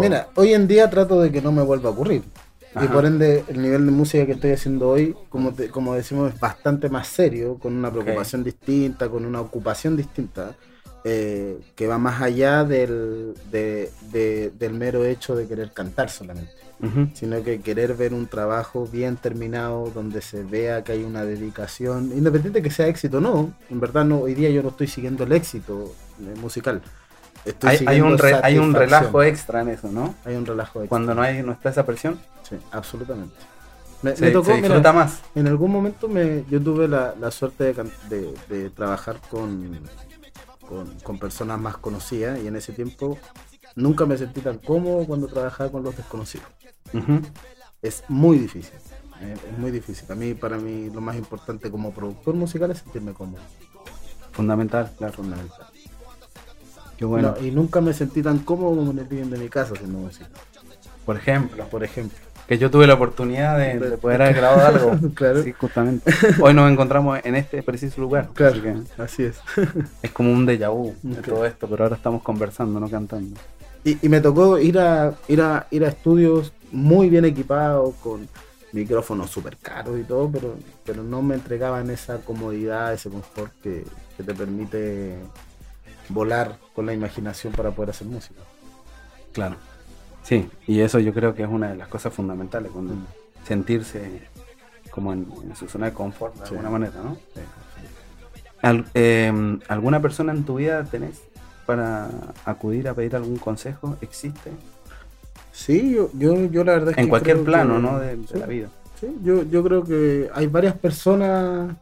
[0.00, 2.24] Mira, hoy en día trato de que no me vuelva a ocurrir.
[2.74, 6.38] Y por ende, el nivel de música que estoy haciendo hoy, como, como decimos, es
[6.38, 10.54] bastante más serio, con una preocupación distinta, con una ocupación distinta,
[11.02, 16.52] eh, que va más allá del, del mero hecho de querer cantar solamente,
[17.14, 22.12] sino que querer ver un trabajo bien terminado, donde se vea que hay una dedicación,
[22.14, 24.86] independiente de que sea éxito o no, en verdad no, hoy día yo no estoy
[24.86, 26.82] siguiendo el éxito eh, musical
[27.62, 30.14] hay, un hay un relajo extra en eso, ¿no?
[30.24, 30.88] Hay un relajo extra.
[30.88, 32.20] Cuando no, hay, no está esa presión.
[32.48, 33.34] Sí, absolutamente.
[34.02, 35.20] Me, tocó, disfruta más.
[35.34, 37.74] En algún momento me, yo tuve la, suerte
[38.08, 39.78] de, trabajar con,
[41.02, 43.18] con, personas más conocidas y en ese tiempo
[43.76, 46.46] nunca me sentí tan cómodo cuando trabajaba con los desconocidos.
[47.82, 48.72] Es muy difícil.
[49.20, 50.10] Eh, es muy difícil.
[50.10, 53.42] A mí, para mí, lo más importante como productor musical es sentirme cómodo.
[54.32, 55.12] Fundamental, claro.
[55.12, 55.70] Fundamental
[57.04, 57.34] bueno.
[57.40, 60.26] y nunca me sentí tan cómodo como en el living de mi casa haciendo música.
[61.04, 61.64] Por ejemplo.
[61.66, 62.18] Por ejemplo.
[62.46, 65.10] Que yo tuve la oportunidad de, poder haber grabado algo.
[65.14, 65.42] claro.
[65.42, 66.12] Sí, justamente.
[66.40, 68.28] Hoy nos encontramos en este preciso lugar.
[68.34, 68.60] Claro.
[68.98, 69.38] Así, es.
[70.02, 73.40] es como un déjà vu de todo esto, pero ahora estamos conversando, no cantando.
[73.84, 78.28] Y, y, me tocó ir a, ir a ir a estudios muy bien equipados, con
[78.72, 83.84] micrófonos súper caros y todo, pero, pero no me entregaban esa comodidad, ese confort que,
[84.16, 85.16] que te permite
[86.10, 88.40] volar con la imaginación para poder hacer música.
[89.32, 89.56] Claro.
[90.22, 93.06] Sí, y eso yo creo que es una de las cosas fundamentales, cuando mm.
[93.46, 94.28] sentirse
[94.90, 97.16] como en, su zona de confort de alguna manera, ¿no?
[98.92, 101.22] Em, ¿Alguna persona en tu vida tenés
[101.64, 102.10] para
[102.44, 103.96] acudir a pedir algún consejo?
[104.00, 104.50] ¿Existe?
[105.52, 107.98] Sí, yo, yo, la verdad es en cualquier plano, ¿no?
[107.98, 108.68] De, la vida.
[109.00, 111.74] Sí, yo, yo creo que hay varias personas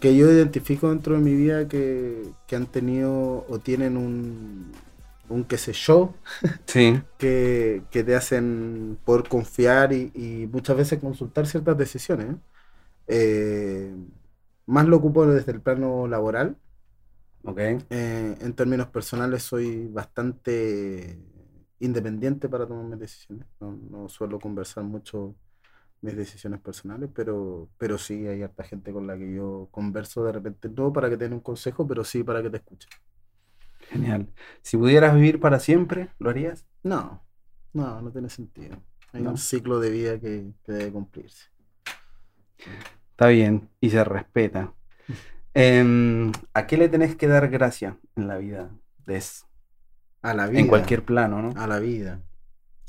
[0.00, 4.72] que yo identifico dentro de mi vida que, han tenido o tienen un,
[5.28, 6.14] un qué sé yo,
[6.66, 7.00] sí.
[7.18, 12.36] que, te hacen poder confiar y, muchas veces consultar ciertas decisiones.
[13.06, 13.94] Eh,
[14.66, 16.56] más lo ocupo desde el plano laboral.
[17.44, 17.78] Okay.
[17.88, 21.18] Eh, en términos personales soy bastante
[21.78, 23.46] independiente para tomar mis decisiones.
[23.60, 25.34] no suelo conversar mucho
[26.00, 30.32] mis decisiones personales, pero, pero sí hay harta gente con la que yo converso de
[30.32, 32.90] repente, no para que te den un consejo, pero sí para que te escuchen.
[33.80, 34.28] Genial.
[34.62, 36.66] Si pudieras vivir para siempre, ¿lo harías?
[36.82, 37.24] No,
[37.72, 38.76] no, no tiene sentido.
[39.12, 41.46] Hay un ciclo de vida que, debe cumplirse.
[43.10, 44.74] Está bien, y se respeta.
[45.54, 48.70] Em, ¿A qué le tenés que dar gracias en la vida?
[49.06, 49.20] De
[50.20, 50.60] a la vida.
[50.60, 51.60] En cualquier plano, ¿no?
[51.60, 52.20] A la vida.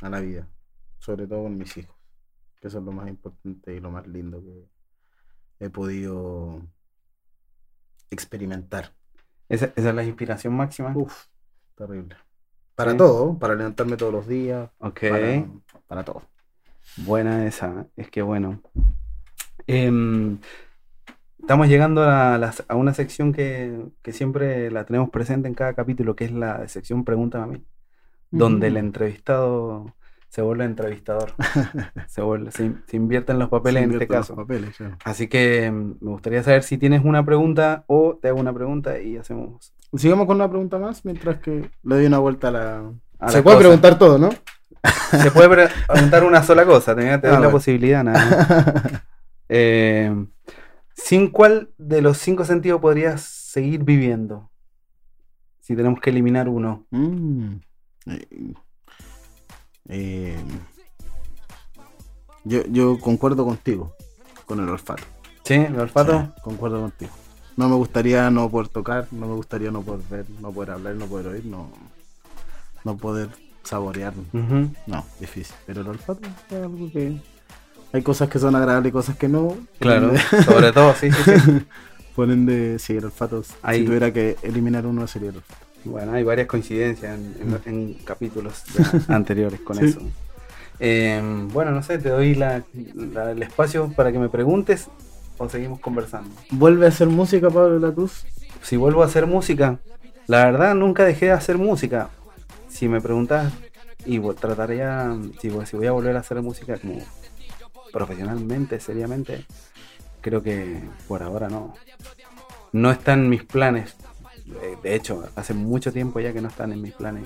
[0.02, 0.48] A la vida.
[1.00, 1.99] Sobre todo con mis hijos
[2.60, 6.62] que eso es lo más importante y lo más lindo que he podido
[8.10, 8.94] experimentar.
[9.48, 10.94] ¿Esa, es la inspiración máxima?
[10.96, 11.26] Uf,
[11.76, 12.16] terrible.
[12.76, 14.70] Para todo, para levantarme todos los días.
[14.80, 15.02] Ok.
[15.88, 16.22] Para, todo.
[16.98, 18.62] Buena esa, es que bueno.
[19.68, 20.40] Em,
[21.40, 26.32] estamos llegando a, una sección que, siempre la tenemos presente en cada capítulo, que es
[26.32, 27.66] la sección Pregúntame a mí,
[28.32, 29.94] donde el entrevistado
[30.30, 31.34] se vuelve entrevistador.
[32.08, 34.46] se, vuelve, se, invierte en los papeles en este caso.
[35.04, 39.00] Así que mm, me gustaría saber si tienes una pregunta o te hago una pregunta
[39.00, 39.74] y hacemos.
[39.96, 42.92] Sigamos con una pregunta más mientras que le doy una vuelta a la.
[43.28, 44.30] se puede preguntar todo, ¿no?
[45.12, 49.04] se puede preguntar una sola cosa, te, doy ah, la posibilidad, nada.
[49.52, 50.14] Eh,
[50.94, 54.52] ¿Sin cuál de los cinco sentidos podrías seguir viviendo?
[55.60, 56.86] Si tenemos que eliminar uno.
[56.92, 57.56] Mm.
[59.90, 60.38] Eh,
[62.44, 63.94] yo, yo concuerdo contigo
[64.46, 65.04] con el olfato.
[65.44, 65.56] ¿Sí?
[65.56, 66.22] ¿El olfato?
[66.36, 67.12] Sí, concuerdo contigo.
[67.58, 70.96] No me gustaría no poder tocar, no me gustaría no poder ver, no poder hablar,
[70.96, 71.70] no poder oír, no,
[72.86, 73.30] no poder
[73.64, 74.14] saborear.
[74.88, 75.56] No, difícil.
[75.66, 77.20] Pero el olfato es algo que.
[77.92, 79.58] Hay cosas que son agradables y cosas que no.
[79.80, 80.14] Claro,
[80.46, 81.66] sobre todo, sí, sí, sí.
[82.16, 83.44] Por ende, sí, el olfato.
[83.62, 85.66] Ahí- Si tuviera que eliminar uno, sería el olfato.
[85.86, 88.64] Bueno, hay varias coincidencias en, en- en capítulos
[89.08, 89.86] anteriores con Sí.
[89.86, 90.02] eso.
[90.80, 92.64] Eh, bueno, no sé, te doy la-
[92.96, 94.88] la- el espacio para que me preguntes
[95.38, 96.30] o seguimos conversando.
[96.52, 98.26] ¿Vuelve a hacer música, Pablo de la Cruz?
[98.62, 99.80] Si vuelvo a hacer música,
[100.28, 102.10] la verdad nunca dejé de hacer música.
[102.68, 103.52] Si me preguntas,
[104.06, 107.00] y trataría, si, si voy a volver a hacer música como
[107.92, 109.46] profesionalmente, seriamente,
[110.22, 111.76] creo que por ahora no.
[112.72, 113.96] No está en mis planes.
[114.62, 117.26] Eh, De hecho, hace mucho tiempo ya que no están en mis planes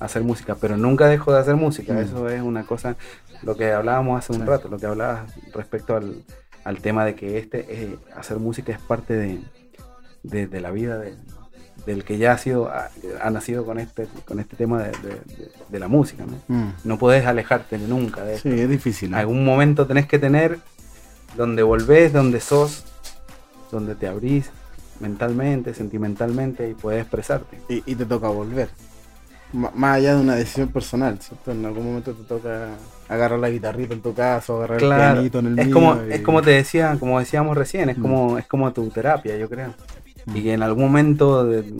[0.00, 1.94] hacer música, pero nunca dejo de hacer música.
[1.94, 1.98] Mm.
[1.98, 2.96] Eso es una cosa,
[3.42, 4.46] lo que hablábamos hace un Sí.
[4.46, 6.22] rato, lo que hablabas respecto al,
[6.64, 9.40] al tema de que este eh, hacer música es parte de,
[10.22, 11.14] de, de la vida de-
[11.86, 12.90] del que ya ha sido ha,
[13.22, 14.90] ha nacido con este con este tema de,
[15.70, 16.24] de- la música.
[16.26, 16.36] ¿no?
[16.54, 16.72] Mm.
[16.84, 18.50] no puedes alejarte nunca de esto.
[18.50, 19.10] Sí, es difícil.
[19.12, 19.16] ¿no?
[19.16, 20.58] Algún momento tenés que tener
[21.36, 22.84] donde volvés, donde sos,
[23.72, 24.50] donde te abrís
[25.00, 27.58] mentalmente, sentimentalmente y puedes expresarte.
[27.68, 28.68] Y, y te toca volver.
[29.54, 31.52] M- más allá de una decisión personal, ¿cierto?
[31.52, 32.68] En algún momento te toca
[33.08, 36.12] agarrar la guitarrita en tu caso, agarrar el pianito en el es mío como, y-
[36.12, 38.02] es como te decía, como decíamos recién, es Mm.
[38.02, 39.74] como, es como tu terapia, yo creo.
[40.26, 40.36] Mm.
[40.36, 41.72] Y que en algún momento, de-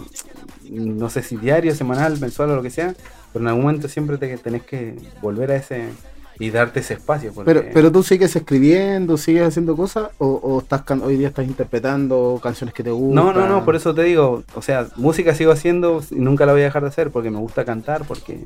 [0.70, 2.94] no sé si diario, semanal, mensual o lo que sea,
[3.33, 5.85] pero en algún momento siempre te tenés que volver a ese
[6.38, 7.33] y darte ese espacio.
[7.33, 11.29] porque- Pero, pero tú sigues escribiendo, sigues haciendo cosas, o, o estás can- hoy día
[11.29, 13.14] estás interpretando canciones que te gustan.
[13.14, 16.53] No, no, no, por eso te digo, o sea, música sigo haciendo y nunca la
[16.53, 18.38] voy a dejar de hacer porque me gusta cantar, porque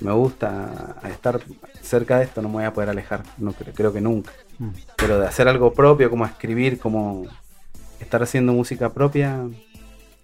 [0.00, 1.40] me gusta estar
[1.80, 4.32] cerca de esto, no me voy a poder alejar, no creo, creo que nunca.
[4.58, 4.68] Mm.
[4.96, 7.26] Pero de hacer algo propio, como escribir, como
[8.00, 9.44] estar haciendo música propia,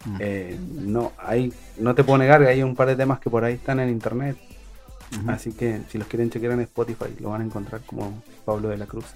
[0.05, 0.17] Mm.
[0.19, 3.45] eh, no, hay, no te puedo negar que hay un par de temas que por
[3.45, 4.37] ahí están en internet,
[5.27, 8.77] Así que si los quieren chequear en Spotify lo van a encontrar como Pablo de
[8.77, 9.07] la Cruz.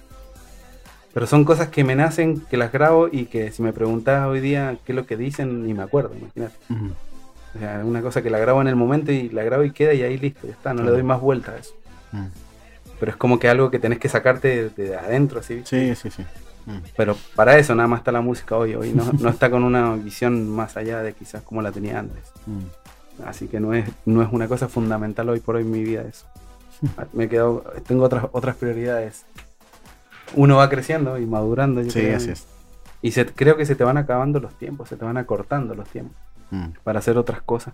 [1.13, 4.41] Pero son cosas que me nacen, que las grabo y que si me preguntas hoy
[4.41, 6.55] día qué es lo que dicen, ni me acuerdo, imagínate.
[7.55, 9.93] O sea, una cosa que la grabo en el momento y la grabo y queda
[9.93, 11.73] y ahí listo, ya está, no le doy más vuelta a eso.
[12.11, 12.25] Mm.
[12.99, 15.61] Pero es como que algo que tenés que sacarte de, de adentro, así.
[15.63, 16.23] Sí, sí, sí.
[16.65, 16.79] Mm.
[16.97, 19.95] Pero para eso nada más está la música hoy, hoy no, no está con una
[19.95, 22.33] visión más allá de quizás como la tenía antes.
[23.23, 26.01] Así que no es, no es una cosa fundamental hoy por hoy en mi vida
[26.03, 26.25] eso.
[27.13, 29.25] Me he quedado, tengo otras, otras prioridades.
[30.35, 31.81] Uno va creciendo y madurando.
[31.81, 32.47] yo Sí, creo, así es.
[33.01, 35.87] Y se, creo que se te van acabando los tiempos, se te van acortando los
[35.89, 36.17] tiempos
[36.51, 36.73] Mm.
[36.83, 37.73] para hacer otras cosas.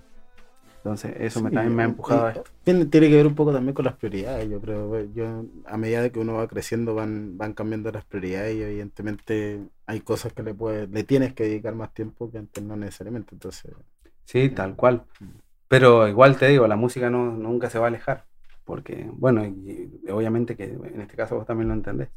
[0.77, 2.43] Entonces eso me, Sí, también me ha empujado a esto.
[2.63, 5.03] Tiene, tiene que ver un poco también con las prioridades, yo creo.
[5.13, 9.59] Yo, a medida de que uno va creciendo van, van cambiando las prioridades y evidentemente
[9.85, 13.35] hay cosas que le puedes, le tienes que dedicar más tiempo que antes no necesariamente.
[13.35, 13.71] Entonces,
[14.25, 15.05] Sí, tal cual.
[15.67, 18.25] Pero igual te digo, la música no, nunca se va a alejar.
[18.65, 22.09] Porque, bueno, y, y obviamente que en este caso vos también lo entendés.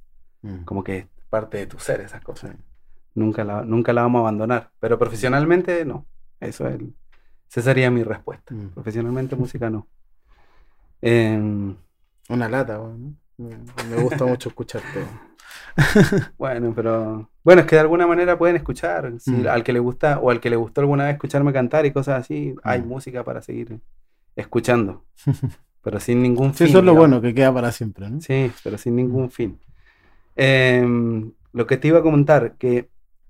[0.43, 2.53] mm, Como que es parte de tu ser esas cosas.
[2.53, 2.59] sí.
[3.15, 4.71] Nunca la, nunca la vamos a abandonar.
[4.81, 6.07] Pero profesionalmente no.
[6.41, 6.81] Eso es
[7.51, 8.55] esa sería mi respuesta.
[8.55, 8.69] Mm.
[8.75, 9.89] Profesionalmente música no.
[11.03, 11.77] Em,
[12.29, 15.05] Una lata, bueno, me, gusta mucho escucharte.
[16.39, 19.13] bueno, pero bueno, es que de alguna manera pueden escuchar.
[19.19, 19.47] Si Mm.
[19.49, 22.21] al que le gusta o al que le gustó alguna vez escucharme cantar y cosas
[22.21, 22.87] así, hay Mm.
[22.87, 23.79] música para seguir
[24.37, 25.05] escuchando.
[25.83, 26.67] Pero sin ningún Sí, fin.
[26.69, 28.19] eso es lo bueno, que queda para siempre, ¿no?
[28.23, 29.61] Sí, pero sin ningún fin.
[30.35, 32.89] Em, lo que te iba a comentar, que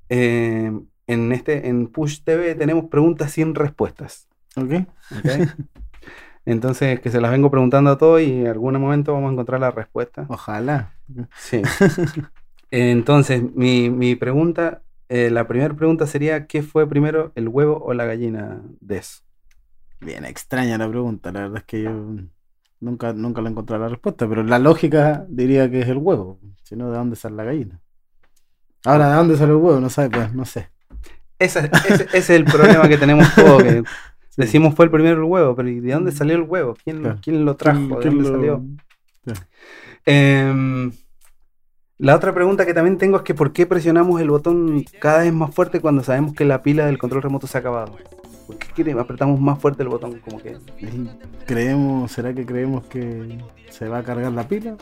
[0.08, 4.28] em, en este, en Push TV tenemos preguntas sin respuestas.
[4.56, 4.72] ¿Ok?
[5.18, 5.26] ¿ok?
[6.46, 9.60] Entonces, que se las vengo preguntando a todos y en algún momento vamos a encontrar
[9.60, 10.26] la respuesta.
[10.28, 10.92] Ojalá.
[11.36, 11.62] Sí.
[12.70, 17.94] Entonces, mi, mi pregunta, eh, la primera pregunta sería, ¿qué fue primero, el huevo o
[17.94, 19.20] la gallina de eso?
[20.00, 21.90] Bien extraña la pregunta, la verdad es que yo
[22.80, 26.76] nunca, nunca le encontré la respuesta, pero la lógica diría que es el huevo, si
[26.76, 27.80] no, ¿de dónde sale la gallina?
[28.84, 29.80] Ahora, ¿de dónde sale el huevo?
[29.80, 30.68] No sabe, pues, no sé.
[31.38, 33.82] Ese, ese- ese es el problema que tenemos todos, que
[34.36, 36.76] decimos fue el primero el huevo, pero ¿y de dónde salió el huevo?
[36.82, 37.18] ¿Quién, Claro.
[37.22, 37.96] quién lo trajo?
[37.96, 38.64] ¿De ¿Quién dónde lo- salió?
[40.06, 40.92] Em,
[41.98, 45.32] la otra pregunta que también tengo es que ¿por qué presionamos el botón cada vez
[45.32, 47.96] más fuerte cuando sabemos que la pila del control remoto se ha acabado?
[48.46, 50.18] ¿Por qué apretamos más fuerte el botón?
[50.20, 50.58] Como que
[51.46, 53.38] Creemos, ¿será que creemos que
[53.70, 54.76] se va a cargar la pila?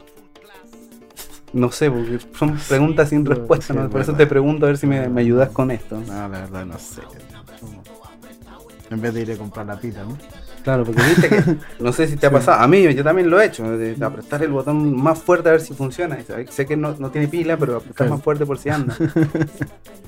[1.53, 3.89] No sé, porque son preguntas sin respuesta, ¿no?
[3.91, 6.01] por eso te pregunto a ver si me, me ayudas con esto.
[6.01, 7.03] No, la verdad no sé.
[8.93, 10.19] En vez de ir a comprar la pita, ¿no?
[10.63, 13.41] Claro, porque viste que, no sé si te ha pasado, a mí yo también lo
[13.41, 16.19] he hecho, de apretar el botón más fuerte a ver si funciona.
[16.51, 18.95] Sé que no, no tiene pila, pero apretar más fuerte por si anda.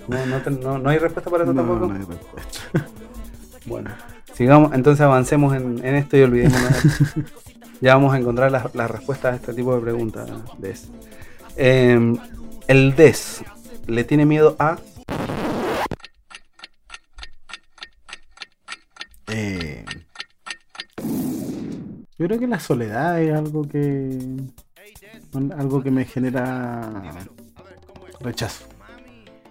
[0.06, 0.18] No,
[0.50, 1.86] no, no, hay respuesta para eso tampoco.
[1.86, 2.86] No hay respuesta.
[3.66, 3.88] Bueno,
[4.34, 6.84] sigamos, entonces avancemos en, en esto y olvidémonos.
[7.80, 10.28] ya vamos a encontrar las, las, respuestas a este tipo de preguntas.
[10.58, 10.90] Des.
[11.56, 12.14] Eh,
[12.68, 13.42] el Des
[13.86, 14.76] le tiene miedo a.
[19.28, 19.84] Eh,
[22.18, 24.18] yo creo que la soledad es algo que.
[25.56, 27.02] algo que me genera
[28.20, 28.66] rechazo.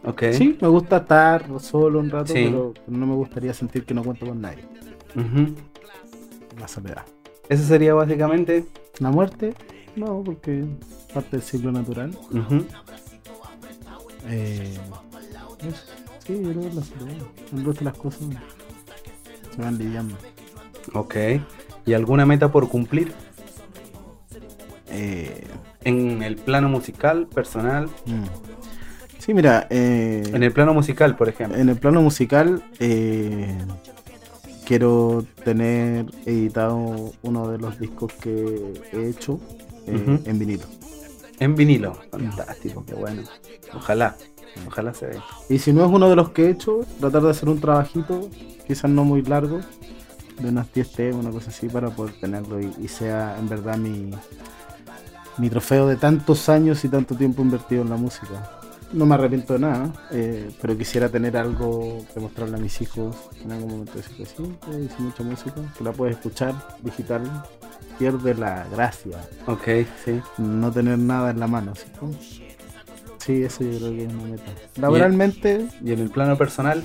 [0.06, 0.34] Okay.
[0.34, 4.26] Sí, me gusta estar solo un rato, pero no me gustaría sentir que no cuento
[4.26, 4.66] con nadie.
[6.60, 7.04] La soledad.
[7.50, 8.66] ¿Eso sería básicamente?
[9.00, 9.54] La muerte,
[9.96, 10.66] no, porque
[11.14, 12.18] parte del ciclo natural.
[14.28, 14.78] eh,
[16.26, 17.28] sí, yo creo que la soledad.
[17.54, 18.22] El resto de las cosas
[19.56, 20.16] se van lidiando.
[20.94, 21.16] Ok.
[21.86, 23.12] ¿Y alguna meta por cumplir?
[24.90, 25.46] Eh,
[25.84, 27.88] en el plano musical, personal.
[28.06, 28.24] Mm.
[29.20, 29.68] Sí, mira.
[29.70, 31.58] Eh, en el plano musical, por ejemplo.
[31.58, 33.56] En el plano musical, eh,
[34.66, 39.40] quiero tener editado uno de los discos que he hecho
[39.88, 40.66] eh, en vinilo.
[41.40, 43.24] En vinilo, fantástico, qué bueno.
[43.74, 44.16] Ojalá,
[44.68, 45.24] ojalá se vea.
[45.50, 48.30] Y si no es uno de los que he hecho, tratar de hacer un trabajito,
[48.68, 49.62] quizás no muy largo,
[50.40, 54.12] de unas 10 temas, una cosa así, para poder tenerlo y, sea en verdad mi,
[55.38, 58.62] mi trofeo de tantos años y tanto tiempo invertido en la música
[58.94, 63.16] no me arrepiento de nada, eh, pero quisiera tener algo que mostrarle a mis hijos
[63.44, 63.94] en algún momento.
[63.96, 64.44] Decir que sí,
[64.86, 67.24] hice mucha música, que la puedes escuchar digital,
[67.98, 69.18] pierde la gracia.
[69.48, 69.68] Ok,
[70.06, 70.22] sí.
[70.38, 71.74] No tener nada en la mano.
[71.76, 71.86] ¿sí?
[73.18, 74.52] Sí, eso yo creo que es una meta.
[74.80, 75.68] Laboralmente.
[75.84, 76.84] ¿Y en el plano personal?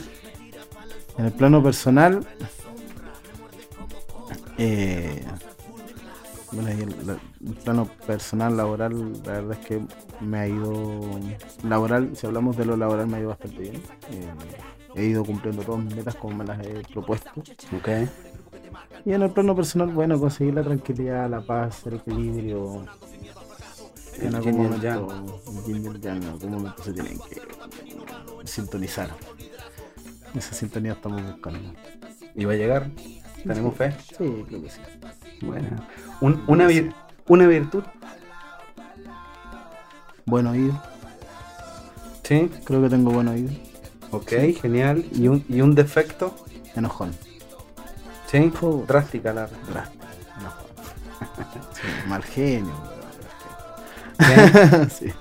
[1.19, 2.27] En el plano personal.
[4.57, 5.25] Eh,
[6.53, 9.81] bueno, y el, plano personal, laboral, la verdad es que
[10.21, 11.01] me ha ido.
[11.65, 13.77] Laboral, si hablamos de lo laboral, me ha ido bastante bien.
[13.77, 14.33] Eh,
[14.95, 17.31] he ido cumpliendo todas mis metas como me las he propuesto.
[17.77, 17.89] Ok.
[19.05, 22.85] Y en el plano personal, bueno, conseguir la tranquilidad, la paz, el equilibrio.
[24.21, 25.09] En algún momento,
[26.09, 27.41] en algún momento se tienen que
[28.45, 29.11] sintonizar.
[30.35, 31.73] Esa sintonía estamos buscando.
[32.35, 32.87] ¿Y va a llegar?
[33.47, 33.95] ¿Tenemos fe?
[34.17, 34.81] Sí, creo que sí.
[35.43, 35.69] Bueno,
[36.21, 36.69] una,
[37.27, 37.85] una virtud.
[40.27, 40.81] Buen oído.
[42.23, 42.51] Sí.
[42.65, 43.51] Creo que tengo buen oído.
[44.11, 45.05] Ok, genial.
[45.13, 46.35] ¿Y un, ¿Y un defecto?
[46.75, 47.13] Enojón.
[48.31, 48.53] Sí,
[48.87, 49.99] drástica la drástica.
[52.09, 52.75] mal genio.
[54.91, 55.13] sí.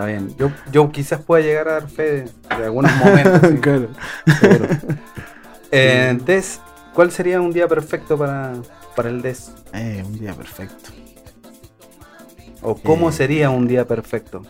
[0.00, 0.36] Está bien.
[0.36, 2.30] Yo, yo quizás pueda llegar a dar fe de,
[2.64, 3.50] algunos momentos.
[3.60, 3.88] claro.
[5.72, 6.60] Eh, entonces,
[6.94, 8.54] ¿Cuál sería un día perfecto para,
[8.96, 9.54] para el DES?
[9.72, 10.90] Eh, un día perfecto.
[12.62, 14.42] ¿O cómo eh, sería un día perfecto?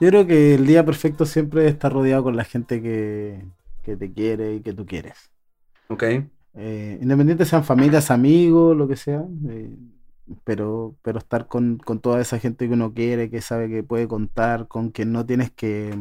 [0.00, 3.44] Yo creo que el día perfecto siempre está rodeado con la gente que,
[3.84, 5.30] te quiere y que tú quieres.
[5.88, 6.02] Ok.
[6.54, 9.24] Eh, independiente sean familias, amigos, lo que sea.
[9.48, 9.76] Eh,
[10.44, 14.08] pero, pero estar con, con, toda esa gente que uno quiere, que sabe que puede
[14.08, 15.94] contar, con quien no tienes que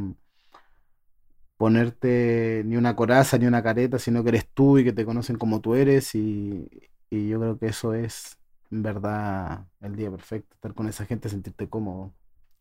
[1.57, 5.37] ponerte ni una coraza ni una careta, sino que eres tú y que te conocen
[5.37, 6.69] como tú eres y,
[7.09, 8.37] yo creo que eso es
[8.71, 12.13] en verdad el día perfecto, estar con esa gente, sentirte cómodo,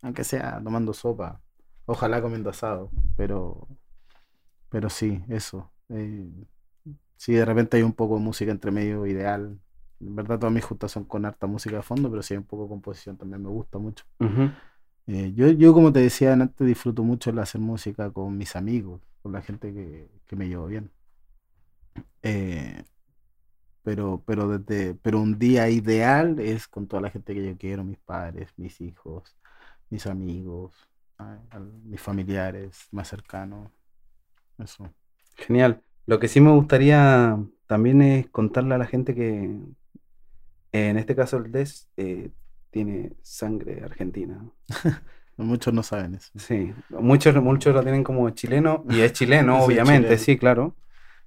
[0.03, 1.41] aunque sea tomando sopa,
[1.87, 3.69] ojalá comiendo asado, pero,
[4.71, 5.71] pero sí, eso.
[5.89, 6.29] Eh,
[7.17, 9.59] si de repente hay un poco de música entre medio ideal.
[10.01, 12.65] En verdad todas mis justas son con harta música de fondo, pero hay un poco
[12.65, 14.05] de composición también me gusta mucho.
[15.07, 19.01] Eh, yo, yo, como te decía antes, disfruto mucho el hacer música con mis amigos,
[19.23, 20.91] con la gente que, me llevo bien.
[22.23, 22.83] Eh,
[23.83, 27.85] pero, pero, desde, pero un día ideal es con toda la gente que yo quiero,
[27.85, 29.37] mis padres, mis hijos,
[29.91, 30.75] mis amigos,
[31.85, 33.71] mis familiares más cercanos.
[34.59, 34.93] Eso.
[35.37, 35.83] Genial.
[36.07, 39.57] Lo que sí me gustaría también es contarle a la gente que,
[40.77, 42.31] en este caso el DES, eh,
[42.71, 44.39] tiene sangre argentina.
[45.37, 46.31] muchos no saben eso.
[46.37, 50.75] Sí, muchos, muchos lo tienen como chileno, y es chileno, obviamente, sí, claro.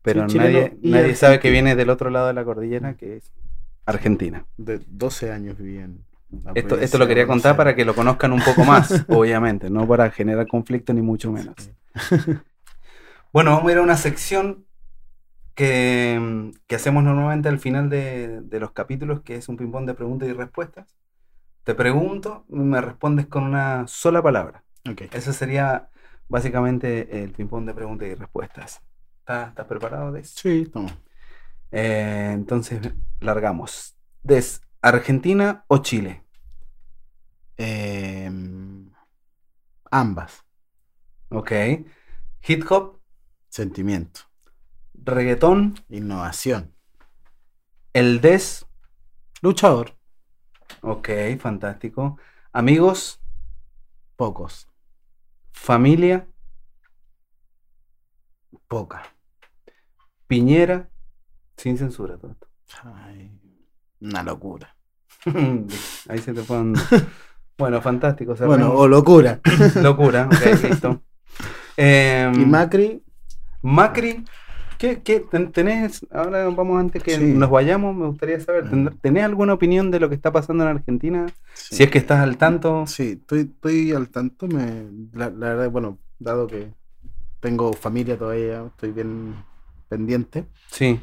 [0.02, 3.34] Pero nadie, nadie sabe que viene del otro lado de la cordillera, que es
[3.86, 4.45] Argentina.
[4.58, 6.06] De 12 años viví en.
[6.54, 10.12] Esto, esto lo quería contar para que lo conozcan un poco más, obviamente, no para
[10.12, 11.56] generar conflicto ni mucho menos.
[13.34, 14.66] bueno, vamos a ir a una sección
[15.60, 19.93] que, que hacemos normalmente al final de, de los capítulos, que es un ping-pong de
[19.95, 20.88] preguntas y respuestas
[21.64, 24.64] Te pregunto, me respondes con una sola palabra.
[24.89, 25.01] Ok.
[25.12, 25.89] Ese sería
[26.30, 28.82] básicamente el ping-pong de preguntas y respuestas.
[29.22, 30.36] ¿Estás, estás preparado, Des?
[30.36, 30.93] Sí, estamos.
[31.72, 32.82] Eh, entonces,
[33.20, 33.97] largamos.
[34.24, 36.24] Des, ¿Argentina o Chile?
[37.57, 38.91] Em,
[39.91, 40.43] ambas.
[41.32, 41.51] Ok.
[42.47, 43.01] Hip hop,
[43.49, 44.28] Sentimiento.
[45.04, 46.74] Reggaetón, Innovación.
[47.93, 48.66] el Des.
[49.41, 49.95] Luchador.
[50.82, 52.18] Ok, fantástico.
[52.52, 53.22] Amigos,
[54.16, 54.68] Pocos.
[55.52, 56.28] familia,
[58.68, 59.02] Poca.
[60.28, 60.89] Piñera,
[61.58, 62.47] sin censura todo esto.
[62.84, 63.32] Ay,
[64.02, 64.76] una locura.
[66.10, 66.76] Ahí se te ponen.
[67.58, 68.36] Bueno, fantástico.
[68.36, 69.39] Bueno, o locura.
[69.82, 71.02] Locura, ok, listo.
[71.78, 73.04] Em, y Macri,
[73.62, 74.26] Macri,
[74.80, 76.05] ¿qué, qué ten- tenés?
[76.11, 77.23] Ahora vamos antes que Sí.
[77.23, 78.69] nos vayamos, me gustaría saber, Mm.
[78.69, 81.27] ¿ten- ¿tenés alguna opinión de lo que está pasando en Argentina?
[81.53, 81.75] sí.
[81.75, 82.88] Si es que estás al tanto.
[82.88, 84.47] Sí, estoy, estoy al tanto.
[84.47, 86.73] Me, la, la verdad, bueno, dado que
[87.39, 89.36] tengo familia todavía, estoy bien
[89.89, 90.45] pendiente.
[90.71, 90.99] Sí,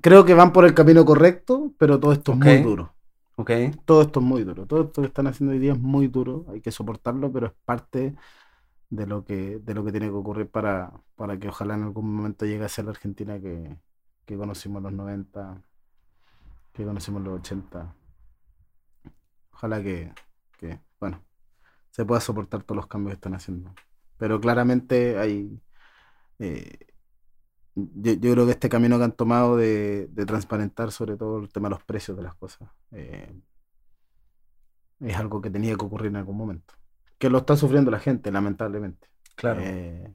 [0.00, 2.94] Creo que van por el camino correcto, pero todo esto es muy duro.
[3.36, 3.50] ok.
[3.84, 4.66] Todo esto es muy duro.
[4.66, 6.46] Todo esto que están haciendo hoy día es muy duro.
[6.50, 8.14] Hay que soportarlo, pero es parte
[8.92, 12.14] de lo que, de lo que tiene que ocurrir para, para que ojalá en algún
[12.14, 13.78] momento llegue a ser la Argentina que,
[14.26, 15.62] que conocimos en los 90,
[16.72, 17.94] que conocimos en los 80.
[19.52, 20.12] Ojalá que,
[20.58, 21.24] que, bueno,
[21.90, 23.74] se pueda soportar todos los cambios que están haciendo.
[24.18, 25.60] Pero claramente hay...
[26.38, 26.78] eh,
[27.74, 31.50] yo, yo creo que este camino que han tomado de, de transparentar sobre todo el
[31.52, 33.32] tema de los precios de las cosas eh,
[35.00, 36.74] es algo que tenía que ocurrir en algún momento.
[37.22, 39.06] Que lo está sufriendo la gente, lamentablemente.
[39.36, 39.60] Claro.
[39.62, 40.12] Eh,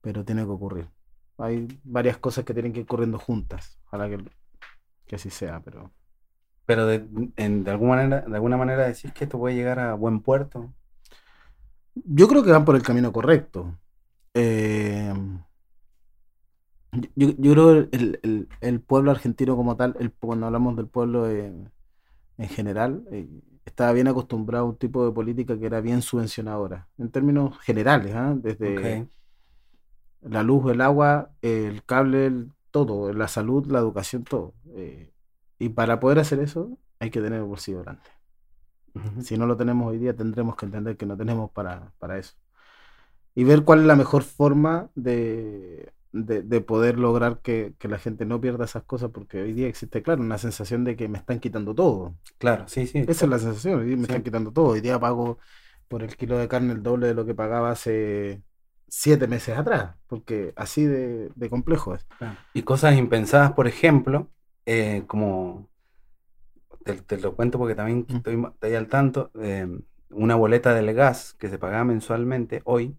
[0.00, 0.88] pero tiene que ocurrir.
[1.38, 3.80] Hay varias cosas que tienen que ir ocurriendo juntas.
[3.86, 4.24] Ojalá que,
[5.06, 5.90] que así sea, pero
[6.66, 7.06] Pero de,
[7.36, 10.72] en- de alguna manera, de alguna manera decís que esto puede llegar a buen puerto.
[11.94, 13.78] yo creo que van por el camino correcto.
[14.34, 15.12] Eh,
[17.14, 20.88] yo, yo creo que el, el- el pueblo argentino como tal, el, cuando hablamos del
[20.88, 21.70] pueblo en,
[22.38, 23.28] en general, eh,
[23.70, 28.14] estaba bien acostumbrado a un tipo de política que era bien subvencionadora, en términos generales,
[28.14, 28.34] ¿ah?
[28.36, 29.08] Desde
[30.22, 34.54] la luz, el agua, el cable, el- todo, la salud, la educación, todo.
[34.76, 35.12] Eh,
[35.58, 38.02] y para poder hacer eso hay que tener el bolsillo grande.
[39.22, 42.34] Si no lo tenemos hoy día, tendremos que entender que no tenemos para, para eso.
[43.34, 47.98] Y ver cuál es la mejor forma de, de, de poder lograr que, que la
[47.98, 51.18] gente no pierda esas cosas, porque hoy día existe, claro, una sensación de que me
[51.18, 52.16] están quitando todo.
[52.38, 52.98] Claro, sí, sí.
[53.06, 54.12] Esa es la sensación, hoy día me Sí.
[54.12, 54.66] están quitando todo.
[54.68, 55.38] Hoy día pago
[55.88, 58.42] por el kilo de carne el doble de lo que pagaba hace
[58.88, 62.06] siete meses atrás, porque así de, de complejo es.
[62.18, 62.36] Claro.
[62.52, 64.30] Y cosas impensadas, por ejemplo,
[64.66, 65.68] eh, como
[66.84, 68.16] te, te lo cuento porque también Mm.
[68.16, 69.66] estoy, estoy al tanto, eh,
[70.10, 72.96] una boleta del gas que se pagaba mensualmente, hoy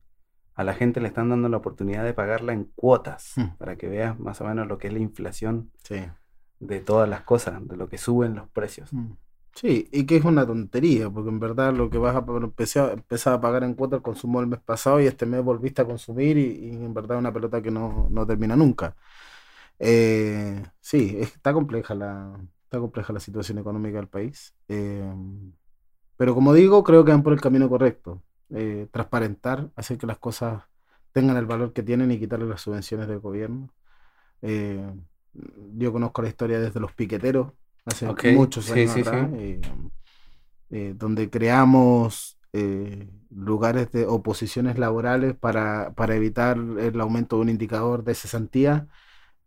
[0.55, 3.55] a la gente le están dando la oportunidad de pagarla en cuotas, Mm.
[3.57, 6.01] para que veas más o menos lo que es la inflación Sí.
[6.59, 8.91] de todas las cosas, de lo que suben los precios.
[8.93, 9.13] Mm.
[9.53, 12.23] Sí, y que es una tontería, porque en verdad lo que vas a
[12.93, 15.85] empezar a pagar en cuota el consumo del mes pasado y este mes volviste a
[15.85, 18.95] consumir y, y en verdad es una pelota que no, no termina nunca.
[19.79, 22.33] Eh, sí, es- está compleja la,
[22.63, 24.53] está compleja la situación económica del país.
[24.69, 25.03] eh,
[26.17, 28.21] pero como digo, creo que van por el camino correcto.
[28.53, 30.63] Eh, transparentar, hacer que las cosas
[31.13, 33.69] tengan el valor que tienen y quitarle las subvenciones del gobierno.
[34.43, 34.83] Eh,
[35.77, 37.53] yo conozco la historia desde los piqueteros,
[37.85, 39.35] hace Ok, muchos años sí, atrás, sí.
[39.35, 39.61] eh,
[40.69, 47.49] eh, donde creamos eh, lugares de oposiciones laborales para, para evitar el aumento de un
[47.49, 48.87] indicador de cesantía,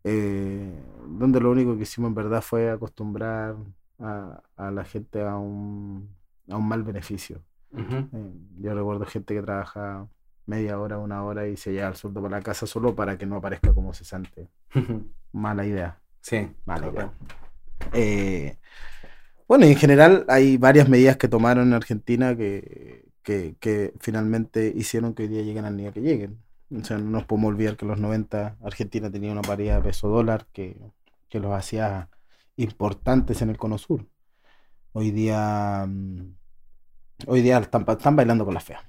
[0.05, 3.57] eh, donde lo único que hicimos en verdad fue acostumbrar
[3.98, 6.16] a, a la gente a un,
[6.50, 7.44] a un mal beneficio.
[7.75, 8.09] Ujú.
[8.12, 10.09] Eh, yo recuerdo gente que trabaja
[10.47, 13.27] media hora, una hora y se lleva el sueldo para la casa solo para que
[13.27, 14.49] no aparezca como cesante.
[15.33, 15.99] Mala idea.
[16.20, 17.11] Sí, Vale, total.
[17.93, 18.57] Eh,
[19.47, 25.14] bueno, en general hay varias medidas que tomaron en Argentina que, que, que finalmente hicieron
[25.14, 26.39] que hoy día lleguen al nivel que lleguen.
[26.75, 30.47] O sea, no nos podemos olvidar que en los 90 Argentina tenía una paridad peso-dólar
[30.53, 30.81] que,
[31.29, 32.09] que los hacía
[32.57, 34.07] importantes en el cono sur.
[34.93, 36.37] Hoy día, mm,
[37.27, 37.85] hoy día están,
[38.16, 38.83] bailando con la fea.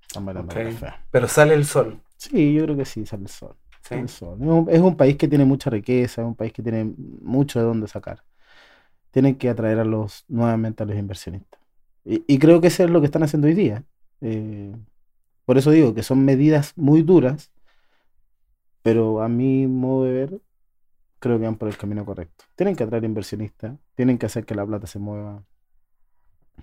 [0.00, 1.04] Están bailando con la fea.
[1.10, 2.00] Pero sale el sol.
[2.16, 3.56] Sí, yo creo que sí, sale el sol.
[3.82, 3.94] ¿sí?
[3.94, 4.38] El sol.
[4.40, 6.92] Es un, es un país que tiene mucha riqueza, es un país que tiene
[7.22, 8.22] mucho de dónde sacar.
[9.10, 11.60] Tienen que atraer a los, nuevamente a los inversionistas.
[12.04, 13.84] Y, y creo que eso es lo que están haciendo hoy día.
[14.20, 14.74] Eh,
[15.44, 17.50] por eso digo que son medidas muy duras,
[18.82, 20.40] pero a mi modo de ver,
[21.18, 22.44] creo que van por el camino correcto.
[22.54, 25.42] Tienen que atraer inversionistas, tienen que hacer que la plata se mueva,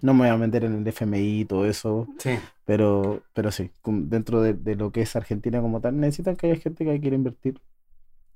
[0.01, 2.37] No me voy a meter en el FMI y todo eso, Sí.
[2.65, 6.61] pero, pero sí, dentro de, de lo que es Argentina como tal, necesitan que haya
[6.61, 7.61] gente que quiera invertir,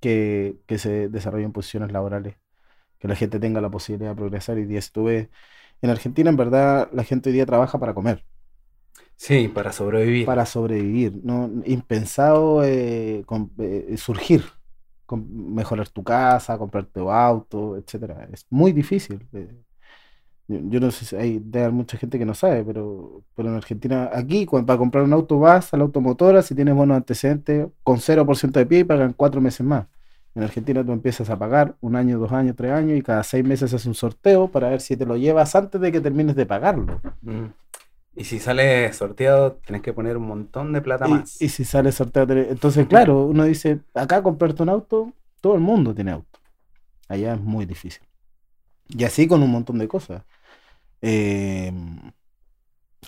[0.01, 2.36] que, que se desarrollen posiciones laborales,
[2.99, 4.57] que la gente tenga la posibilidad de progresar.
[4.59, 5.32] Y día estuve
[5.82, 8.26] en Argentina, en verdad, la gente hoy día trabaja para comer,
[9.16, 10.26] Sí, para sobrevivir.
[10.26, 11.49] para sobrevivir, ¿no?
[11.66, 14.43] Impensado eh, con- eh, surgir,
[15.05, 18.28] con- mejorar tu casa, comprarte tu auto, etcétera.
[18.32, 19.28] Es muy difícil.
[19.34, 19.64] eh.
[20.51, 23.55] Yo, yo no sé si hay haber mucha gente que no sabe, pero, pero en
[23.55, 27.67] Argentina, aquí, cuando, para comprar un auto vas a la automotora, si tienes buenos antecedentes,
[27.83, 29.87] con 0% de pie y pagan cuatro meses más.
[30.35, 33.43] En Argentina tú empiezas a pagar un año, dos años, tres años y cada seis
[33.45, 36.45] meses haces un sorteo para ver si te lo llevas antes de que termines de
[36.45, 37.01] pagarlo.
[37.21, 37.45] Mm.
[38.15, 41.41] Y si sale sorteado, tenés que poner un montón de plata Y, más.
[41.45, 45.61] y si sale sorteo, te- entonces claro, uno dice, acá comprarte un auto, todo el
[45.61, 46.39] mundo tiene auto.
[47.09, 48.03] Allá es muy difícil.
[48.89, 50.23] Y así con un montón de cosas.
[51.01, 51.71] Eh,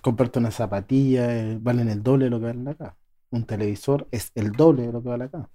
[0.01, 2.95] comprarte una zapatilla, eh, valen el doble de lo que valen acá.
[3.29, 5.49] Un televisor es el doble de lo que vale acá.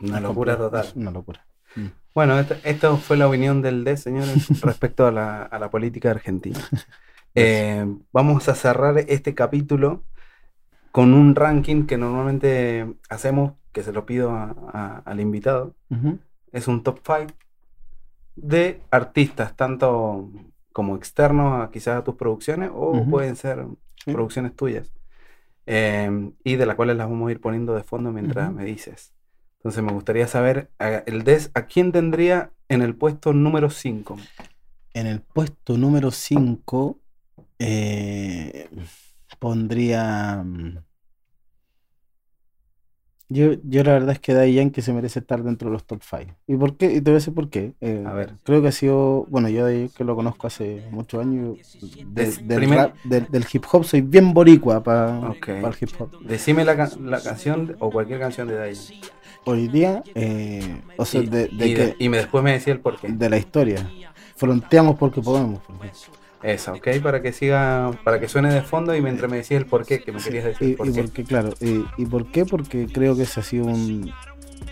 [0.00, 0.86] Una locura total.
[0.86, 1.46] Es una locura.
[1.76, 1.86] Mm.
[2.14, 6.10] Bueno, esta- esto fue la opinión del D, señores, respecto a la, a la política
[6.10, 6.58] argentina.
[7.34, 10.02] Eh, vamos a cerrar este capítulo
[10.90, 15.76] con un ranking que normalmente hacemos, que se lo pido a- a- al invitado.
[16.50, 17.34] Es un top 5
[18.34, 20.30] de artistas, tanto
[20.78, 23.66] como externos a quizás a tus producciones o pueden ser
[24.04, 24.12] Sí.
[24.12, 24.92] producciones tuyas.
[25.66, 29.12] Eh, y de las cuales las vamos a ir poniendo de fondo mientras me dices.
[29.58, 34.18] Entonces me gustaría saber, a- el DES, ¿a quién tendría en el puesto número 5?
[34.94, 37.00] En el puesto número 5
[39.40, 40.44] pondría...
[43.30, 46.00] Yo, yo la verdad es que Daddy Yankee se merece estar dentro de los top
[46.02, 46.34] 5.
[46.46, 46.86] ¿Y por qué?
[46.86, 47.74] Y te voy a decir por qué.
[47.82, 48.34] Eh, A ver.
[48.42, 49.26] Creo que ha sido...
[49.28, 51.58] Bueno, yo Yankee lo conozco hace muchos años.
[52.06, 52.94] de- del, rap-
[53.52, 56.10] hip hop soy bien boricua para el hip hop.
[56.22, 59.00] Decime la, la canción o cualquier canción de Daddy.
[59.44, 62.80] Hoy día, eh, o sea, y, de, y que, y me, después me decía el
[62.80, 63.08] porqué.
[63.08, 63.90] de la historia.
[64.36, 65.60] Fronteamos porque podemos.
[65.60, 66.17] por ejemplo.
[66.42, 66.88] Esa, ¿ok?
[67.02, 70.12] Para que siga, para que suene de fondo y mientras me decías el porqué, que
[70.12, 70.92] me querías decir Y, el y porqué.
[70.92, 72.44] porque, claro, y, y por qué?
[72.46, 74.14] Porque creo que ese ha sido un.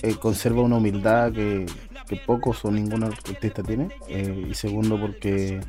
[0.03, 1.67] eh, conserva una humildad que,
[2.09, 3.91] que pocos o ningún artista tiene.
[4.09, 5.61] eh, y segundo, porque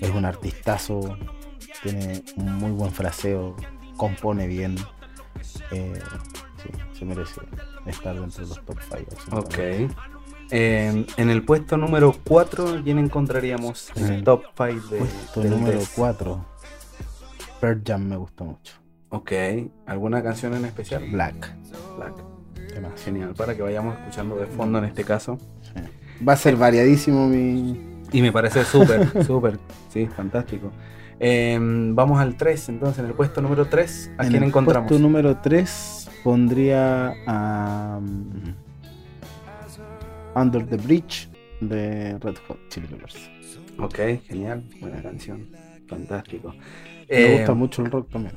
[0.00, 1.18] es un artistazo,
[1.82, 3.56] tiene un muy buen fraseo,
[3.96, 4.76] compone bien.
[5.72, 6.00] eh,
[6.62, 7.40] sí, se merece
[7.86, 9.38] estar dentro de los top 5.
[9.38, 9.58] Ok.
[10.50, 14.98] Eh, en el puesto número 4, ¿quién encontraríamos en En el el top 5 de,
[14.98, 15.92] Puesto del número Des?
[15.94, 16.44] 4.
[17.60, 18.74] Pearl Jam me gusta mucho.
[19.10, 19.32] Ok.
[19.86, 21.04] ¿Alguna canción en especial?
[21.10, 21.54] Black.
[21.96, 22.14] Black.
[22.72, 23.02] temas.
[23.02, 25.38] Genial, para que vayamos escuchando de fondo en este caso.
[25.62, 26.24] Sí.
[26.26, 28.00] Va a ser variadísimo mi.
[28.12, 29.58] Y me parece súper, súper,
[29.90, 30.72] sí, fantástico.
[31.20, 34.88] Eh, vamos al 3, entonces, en el puesto número 3, ¿a en quién el encontramos?
[34.88, 37.98] puesto número 3 pondría a.
[38.00, 38.67] um,
[40.40, 41.28] Under the Bridge
[41.60, 43.30] de Red Hot Chili Peppers.
[43.78, 45.48] Ok, genial, buena canción,
[45.86, 46.54] fantástico.
[47.08, 48.34] Me Eh, gusta mucho el rock también.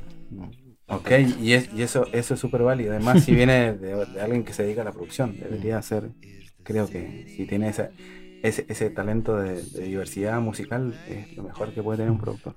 [0.88, 2.92] Ok, y, es- y eso, eso es súper válido.
[2.92, 6.10] Además, si viene de, de alguien que se dedica a la producción, debería ser,
[6.62, 7.90] creo que si tiene ese,
[8.42, 12.56] ese, ese talento de, de diversidad musical, es lo mejor que puede tener un productor.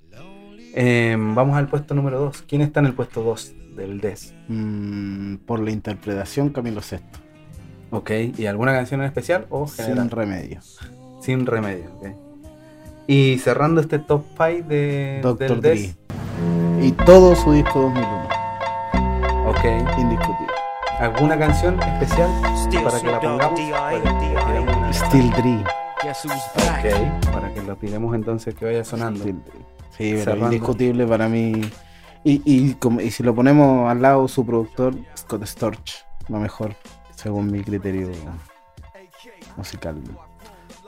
[0.78, 2.42] Eh, vamos al puesto número 2.
[2.44, 4.34] ¿Quién está en el puesto 2 del DES?
[4.50, 7.20] Mm, por la interpretación, Camilo Sesto.
[7.92, 9.98] Ok, ¿y alguna canción en especial o general?
[10.00, 10.60] Sin remedio.
[11.22, 12.08] Sin remedio, ok.
[13.08, 15.62] Y cerrando este top 5 de, Dr.
[15.62, 15.96] del Dre.
[16.82, 18.28] Y todo su disco 2001.
[19.48, 19.64] Ok,
[20.00, 20.48] Indiscutible.
[21.00, 22.30] ¿alguna canción especial
[22.84, 23.60] para que la pongamos?
[23.60, 25.64] Para que Still Dre.
[26.04, 29.20] Ok, para que lo tiremos entonces que vaya sonando.
[29.22, 29.54] Still Dre.
[29.98, 30.46] Sí, pero Cerrando.
[30.48, 31.62] indiscutible para mí.
[32.24, 36.76] Y, y, como- y si lo ponemos al lado, su productor, Scott Storch, lo mejor,
[37.26, 38.10] según mi criterio
[39.58, 39.96] musical.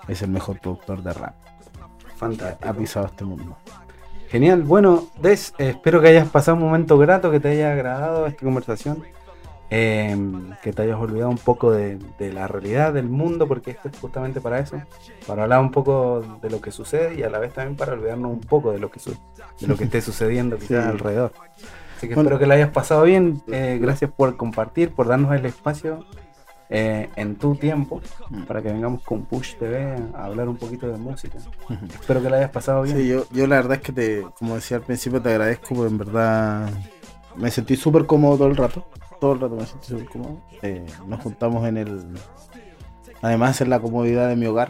[0.08, 1.34] Es el mejor productor de rap.
[1.82, 2.74] Ha Fantástico.
[2.76, 3.58] pisado este mundo.
[4.30, 4.62] Genial.
[4.62, 9.04] Bueno, Des, espero que hayas pasado un momento grato, que te haya agradado esta conversación.
[9.70, 10.16] eh,
[10.64, 14.00] que te hayas olvidado un poco de, de la realidad del mundo, porque esto es
[14.00, 14.80] justamente para eso,
[15.26, 18.32] para hablar un poco de lo que sucede y a la vez también para olvidarnos
[18.32, 19.02] un poco de lo que,
[19.60, 20.90] de lo que esté sucediendo quizás Sí.
[20.90, 21.34] alrededor.
[21.98, 22.30] Así que Bueno.
[22.30, 23.42] espero que la hayas pasado bien.
[23.48, 26.06] eh, gracias por compartir, por darnos el espacio
[26.70, 28.44] eh, en tu tiempo Mm.
[28.44, 31.38] para que vengamos con Push TV a hablar un poquito de música.
[32.00, 32.98] Espero que la hayas pasado bien.
[32.98, 35.90] Sí, yo, yo la verdad es que te, como decía al principio, te agradezco porque
[35.92, 36.70] en verdad
[37.36, 38.86] me sentí súper cómodo todo el rato.
[39.22, 40.42] Todo el rato me sentí súper cómodo.
[40.62, 42.06] Eh, nos juntamos en el.
[43.22, 44.70] Además, en la comodidad de mi hogar.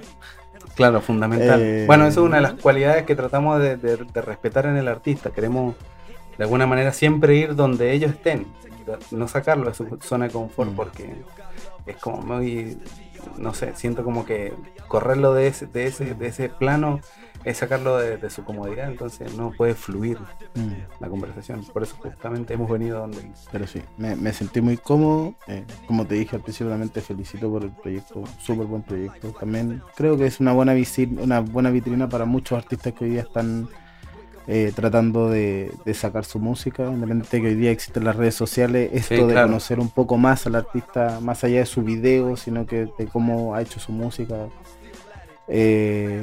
[0.76, 1.60] Claro, fundamental.
[1.62, 4.78] Eh, bueno, eso es una de las cualidades que tratamos de, de- de respetar en
[4.78, 5.32] el artista.
[5.32, 5.76] Queremos,
[6.38, 8.46] de alguna manera, siempre ir donde ellos estén.
[9.12, 10.76] No sacarlo de su zona de confort Mm.
[10.76, 11.16] porque
[11.88, 12.78] es como muy,
[13.38, 14.54] no sé, siento como que
[14.88, 17.00] correrlo de ese, de ese, de ese plano
[17.44, 20.18] es sacarlo de, de su comodidad, entonces no puede fluir
[20.58, 21.64] Mm, la conversación.
[21.72, 23.32] Por eso justamente hemos venido donde...
[23.52, 25.36] Pero sí, me, me sentí muy cómodo.
[25.48, 29.32] eh, como te dije al principio, realmente felicito por el proyecto, súper buen proyecto.
[29.40, 30.74] También creo que es una buena,
[31.20, 33.70] una buena vitrina para muchos artistas que hoy día están
[34.48, 36.84] eh, tratando de, de sacar su música.
[36.86, 39.48] Independiente de que hoy día existen las redes sociales, esto Sí, de claro.
[39.48, 43.54] conocer un poco más al artista, más allá de su video, sino que de cómo
[43.56, 44.48] ha hecho su música
[45.50, 46.22] eh,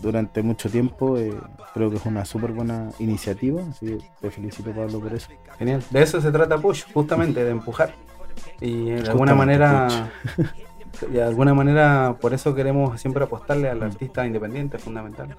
[0.00, 1.34] durante mucho tiempo, eh,
[1.74, 3.62] creo que es una súper buena iniciativa.
[3.70, 5.28] Así que te felicito, Pablo, por eso.
[5.58, 5.82] Genial.
[5.90, 7.94] De eso se trata Push, justamente, de empujar.
[8.60, 10.10] Y de alguna manera,
[11.08, 15.36] de alguna manera, por eso queremos siempre apostarle al artista independiente, es fundamental.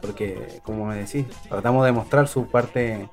[0.00, 3.08] Porque, como me decís, tratamos de mostrar su parte,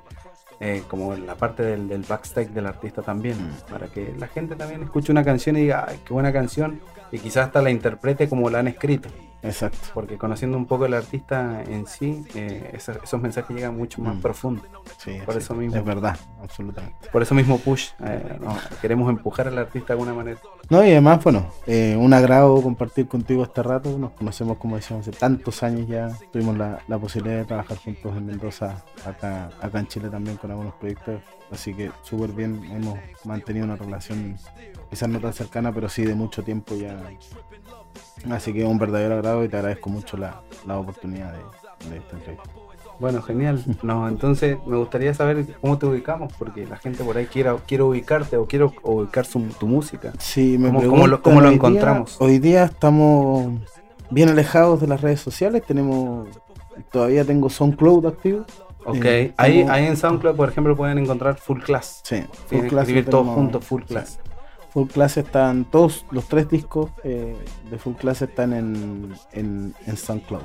[0.60, 3.72] eh, como la parte del, del backstage del artista también, Mm.
[3.72, 6.80] para que la gente también escuche una canción y diga, ay, qué buena canción,
[7.12, 9.10] y quizás hasta la interprete como la han escrito.
[9.48, 9.78] Exacto.
[9.94, 14.16] Porque conociendo un poco el artista en sí, eh, esos, esos mensajes llegan mucho más
[14.16, 14.22] Mm.
[14.22, 14.66] profundos.
[14.98, 15.76] Sí, Por sí, eso mismo.
[15.78, 17.10] Es verdad, absolutamente.
[17.12, 20.40] Por eso mismo push, eh, no, queremos empujar al artista de alguna manera.
[20.70, 23.98] No, y además, bueno, eh, un agrado compartir contigo este rato.
[23.98, 26.10] Nos conocemos, como decíamos, hace tantos años ya.
[26.32, 30.52] Tuvimos la, la posibilidad de trabajar juntos en Mendoza, acá, acá en Chile también con
[30.52, 31.22] algunos proyectos.
[31.50, 34.36] Así que súper bien, hemos mantenido una relación
[34.90, 36.98] quizás no tan cercana, pero sí de mucho tiempo ya.
[38.30, 42.16] Así que un verdadero agrado y te agradezco mucho la, la oportunidad de, de esta
[42.18, 42.50] entrevista.
[43.00, 43.64] Bueno, genial.
[43.84, 47.84] No, entonces me gustaría saber cómo te ubicamos, porque la gente por ahí quiere, quiere
[47.84, 50.14] ubicarte o quiere ubicar su- tu música.
[50.18, 52.16] Sí, me ¿Cómo- cómo lo- cómo lo hoy día- encontramos?
[52.20, 53.52] hoy día estamos
[54.10, 55.62] bien alejados de las redes sociales.
[55.68, 56.28] Tenemos,
[56.92, 58.46] todavía tengo SoundCloud activo.
[58.84, 62.02] Ok, Eh, ahí, ahí en SoundCloud, por ejemplo, pueden encontrar Full Class.
[62.04, 62.84] Sí, Full Class.
[62.88, 63.94] escribir todos juntos, Full sí.
[64.72, 67.36] Full Class están, todos los tres discos eh,
[67.70, 70.42] de Full Class están en, en, en SoundCloud.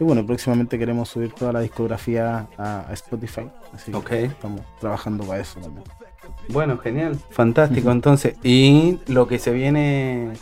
[0.00, 3.48] Y bueno, próximamente queremos subir toda la discografía a, a Spotify.
[3.72, 5.84] Así que estamos trabajando para eso también.
[6.48, 7.16] Bueno, genial.
[7.30, 8.36] Fantástico, entonces.
[8.42, 10.32] Y lo que se viene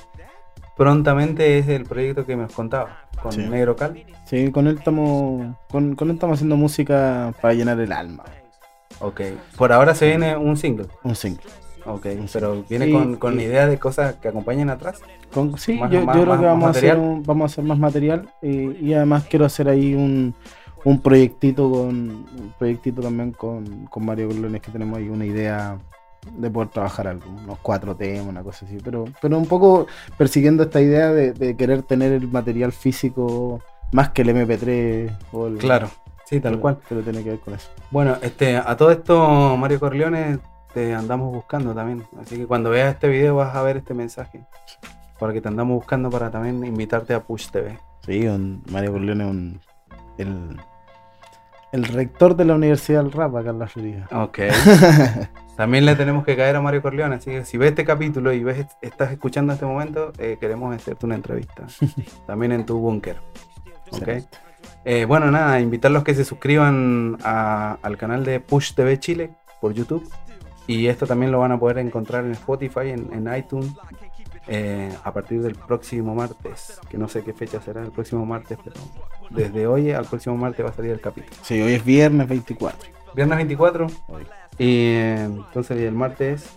[0.77, 3.43] prontamente es el proyecto que me contaba, con Sí.
[3.43, 4.05] Negro Cal.
[4.25, 8.25] Sí, con él estamos, con, con él estamos haciendo música para llenar el alma.
[9.01, 9.21] Ok.
[9.57, 10.87] Por ahora se viene un single.
[11.03, 11.45] Un single.
[11.85, 15.01] Ok, pero viene con, con idea de cosas que acompañen atrás.
[15.33, 17.53] Con- sí, Más- yo, más- yo creo más- que vamos a, hacer un- vamos a
[17.53, 20.35] hacer más material eh, y además quiero hacer ahí un,
[20.85, 25.79] un proyectito con un proyectito también con, con Mario Colones que tenemos ahí una idea
[26.37, 30.63] de poder trabajar algo, unos cuatro temas, una cosa así, pero, pero un poco persiguiendo
[30.63, 33.61] esta idea de, de querer tener el material físico
[33.91, 35.89] más que el MP3 o el Claro,
[36.27, 36.79] sí, tal pero- cual.
[36.89, 37.69] pero tiene que ver con eso.
[37.91, 40.39] Bueno, este, a todo esto, Mario Corleone,
[40.75, 42.05] te andamos buscando también.
[42.21, 44.41] Así que cuando veas este video vas a ver este mensaje.
[45.19, 47.79] Porque te andamos buscando para también invitarte a Push TV.
[48.05, 49.61] Sí, un, Mario Corleone un,
[50.19, 50.57] el,
[51.73, 54.09] el rector de la Universidad del Rap acá en la Florida.
[54.13, 54.39] Ok.
[55.57, 58.43] También le tenemos que caer a Mario Corleone, así que si ves este capítulo y
[58.43, 61.67] ves, estás escuchando este momento, eh, queremos hacerte una entrevista.
[62.27, 63.19] También en tu búnker.
[63.93, 64.09] Ok.
[64.85, 69.73] Eh, bueno, nada, invitarlos que se suscriban a- al canal de Push TV Chile por
[69.75, 70.09] YouTube.
[70.67, 73.73] Y esto también lo van a poder encontrar en Spotify, en, en iTunes,
[74.47, 76.79] eh, a partir del próximo martes.
[76.89, 78.77] Que no sé qué fecha será el próximo martes, pero
[79.31, 81.37] desde hoy al próximo martes va a salir el capítulo.
[81.43, 82.91] Sí, hoy es viernes 24.
[83.15, 84.23] Viernes 24 Hoy,
[84.59, 86.57] y eh, entonces el martes,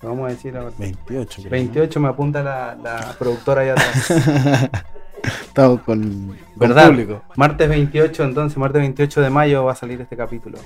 [0.00, 0.72] lo vamos a decir ahora.
[0.78, 1.42] 28.
[1.42, 4.10] creo, 28 me apunta la, la productora allá atrás.
[5.42, 6.88] Estamos con, con ¿Verdad?
[6.88, 7.22] público.
[7.36, 10.58] Martes 28, entonces, martes 28 de mayo va a salir este capítulo.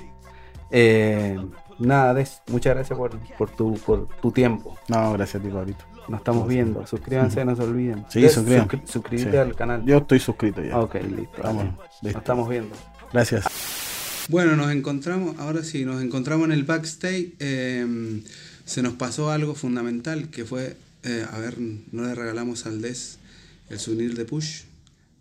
[0.69, 1.39] Eh,
[1.87, 4.77] nada, Des, muchas gracias por, por, tu, por tu tiempo.
[4.87, 5.85] No, gracias a ti, Pablito.
[6.09, 6.85] Nos estamos viendo.
[6.85, 8.05] Suscríbanse, no se olviden.
[8.09, 9.37] Sí, suscri- suscríbete Sí.
[9.37, 9.85] al canal.
[9.85, 10.77] Yo estoy suscrito ya.
[10.79, 11.41] Ok, listo.
[11.41, 11.77] Vamos, listo.
[12.03, 12.75] Nos estamos viendo.
[13.13, 13.45] Gracias.
[14.29, 17.33] Bueno, nos encontramos, ahora sí, nos encontramos en el backstage.
[17.39, 18.21] eh,
[18.65, 23.19] se nos pasó algo fundamental que fue, eh, a ver, no le regalamos al Des
[23.69, 24.61] el souvenir de Push.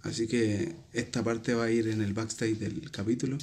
[0.04, 3.38] Así que esta parte va a ir en el backstage del capítulo.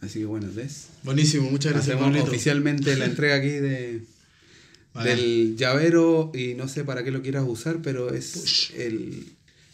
[0.00, 0.88] Así que bueno, Des.
[1.02, 2.30] Buenísimo, muchas gracias, Hacemos Pablito.
[2.30, 4.02] oficialmente la entrega aquí de,
[4.94, 5.10] Vale.
[5.10, 8.70] del llavero y no sé para qué lo quieras usar, pero es Push.
[8.80, 9.32] el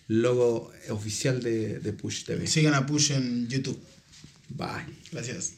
[0.08, 2.46] logo oficial de, de Push TV.
[2.46, 3.78] Sigan a Push en YouTube.
[4.48, 4.68] Bye.
[5.10, 5.54] Gracias.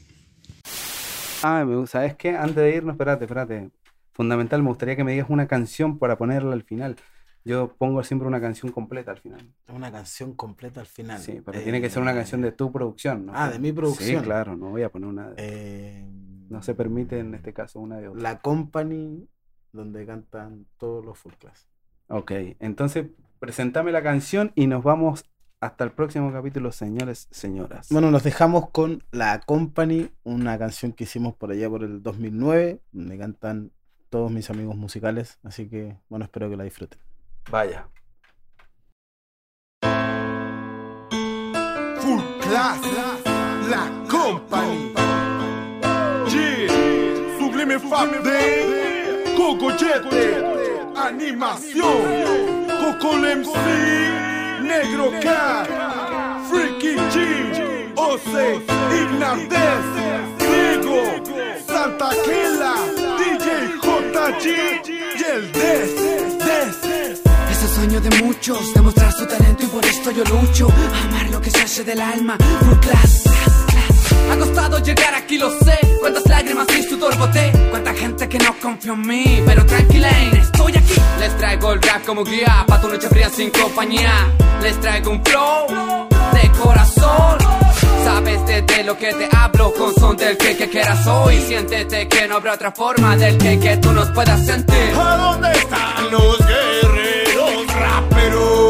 [1.43, 2.31] Ah, me- ¿sabes qué?
[2.31, 3.71] Antes de irnos, espérate, espérate.
[4.13, 6.97] Fundamental, me gustaría que me digas una canción para ponerla al final.
[7.45, 9.53] Yo pongo siempre una canción completa al final.
[9.69, 11.21] Una canción completa al final.
[11.21, 13.33] Sí, pero tiene que ser una canción de tu producción, ¿no?
[13.35, 14.21] Ah, de mi producción.
[14.21, 15.35] Sí, claro, no voy a poner una de...
[15.39, 16.09] Eh,
[16.49, 18.23] No se permite en este caso una de otra.
[18.23, 19.29] La Company,
[19.73, 21.69] donde cantan todos los full class.
[22.09, 23.09] Ok, entonces
[23.41, 25.25] presentame la canción y nos vamos
[25.61, 27.89] hasta el próximo capítulo, señores, señoras.
[27.91, 32.81] Bueno, nos dejamos con La Company, una canción que hicimos por allá por el 2009,
[32.93, 33.73] donde cantan
[34.11, 37.04] todos mis amigos musicales, así que bueno, espero que la disfruten.
[37.51, 37.85] Vaya.
[42.01, 42.81] Full Class,
[43.69, 44.95] La Company.
[47.39, 50.43] Sublime Fab Day, Coco Jete,
[50.97, 53.55] Animación, Coco MC,
[54.61, 55.69] Negro Cat,
[56.49, 58.61] Freaky G, Ose,
[58.93, 59.85] Ignardez,
[60.39, 61.01] Diego,
[61.67, 62.75] Santa Kela,
[63.19, 64.47] DJ JG
[64.87, 65.95] y el Des,
[66.45, 66.84] Des.
[67.75, 70.68] Sueño de muchos, demostrar su talento y por esto yo lucho.
[71.05, 73.25] Amar lo que se hace del alma, full class.
[74.31, 75.79] Ha costado llegar aquí, lo sé.
[76.01, 77.53] Cuántas lágrimas y sudor boté.
[77.70, 80.95] Cuánta gente que no confió en mí, pero tranquila, estoy aquí.
[81.18, 84.33] Les traigo el rap como guía, pa' tu noche fría sin compañía.
[84.62, 87.39] Les traigo un flow de corazón.
[88.05, 91.41] Sabes desde lo que te hablo con son del que, que quieras hoy.
[91.41, 94.93] Siéntete que no habrá otra forma del que, que tú nos puedas sentir.
[94.97, 96.64] ¿A dónde están los guerreros
[98.25, 98.64] raperos?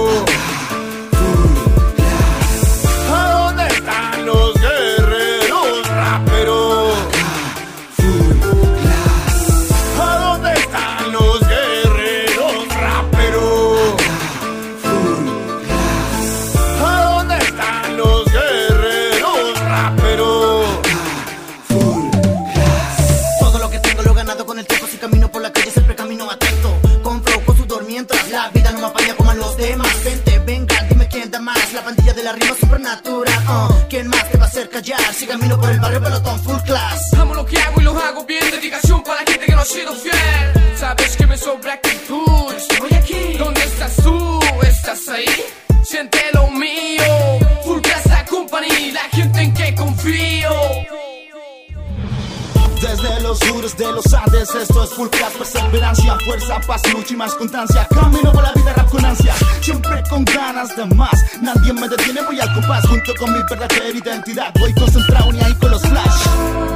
[34.75, 35.15] Callar?
[35.15, 37.15] Si camino por el barrio pelotón full class.
[37.15, 39.65] Amo lo que hago y lo hago bien Dedicación para la gente que no ha
[39.65, 42.04] sido fiel Sabes que me sobra actitud
[54.53, 57.89] esto es full perseverancia, fuerza, paz, lucha y más constancia.
[57.89, 61.15] Camino por la vida rap con ansia, siempre con ganas de más.
[61.41, 64.53] Nadie me detiene, voy al compás, junto con mi verdadera identidad.
[64.61, 66.74] Voy concentrado ni ahí con los flash.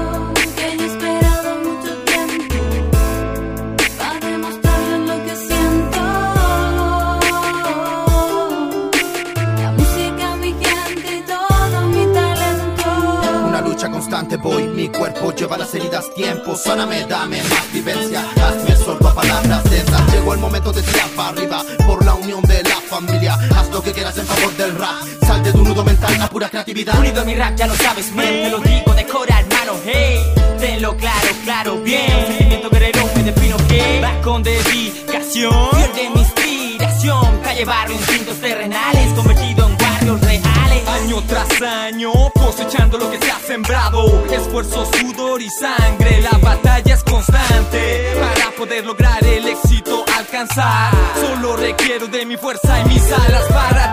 [13.79, 16.57] Lucha constante voy, mi cuerpo lleva las heridas tiempo.
[16.57, 20.12] Sóname, dame más vivencia, hazme sordo a palabras densas.
[20.12, 23.39] Llegó el momento de tirar para arriba, por la unión de la familia.
[23.57, 26.49] Haz lo que quieras en favor del rap, sal de tu nudo mental, la pura
[26.49, 26.99] creatividad.
[26.99, 30.18] Unido a mi rap, ya lo sabes, men, te lo digo de cora, hermano, hey.
[30.59, 32.26] Tenlo claro, claro, bien.
[32.26, 35.70] Sentimiento guerrero, me defino que Va con dedicación.
[35.70, 39.12] Pierde mi inspiración Calle, barrio, instintos terrenales.
[39.14, 40.89] Convertido en barrios reales.
[40.89, 42.12] Año tras año,
[44.33, 46.23] Esfuerzo, sudor y sangre.
[46.23, 48.15] La batalla es constante.
[48.21, 50.93] Para poder lograr el éxito alcanzar.
[51.21, 53.91] Solo requiero de mi fuerza y mis alas para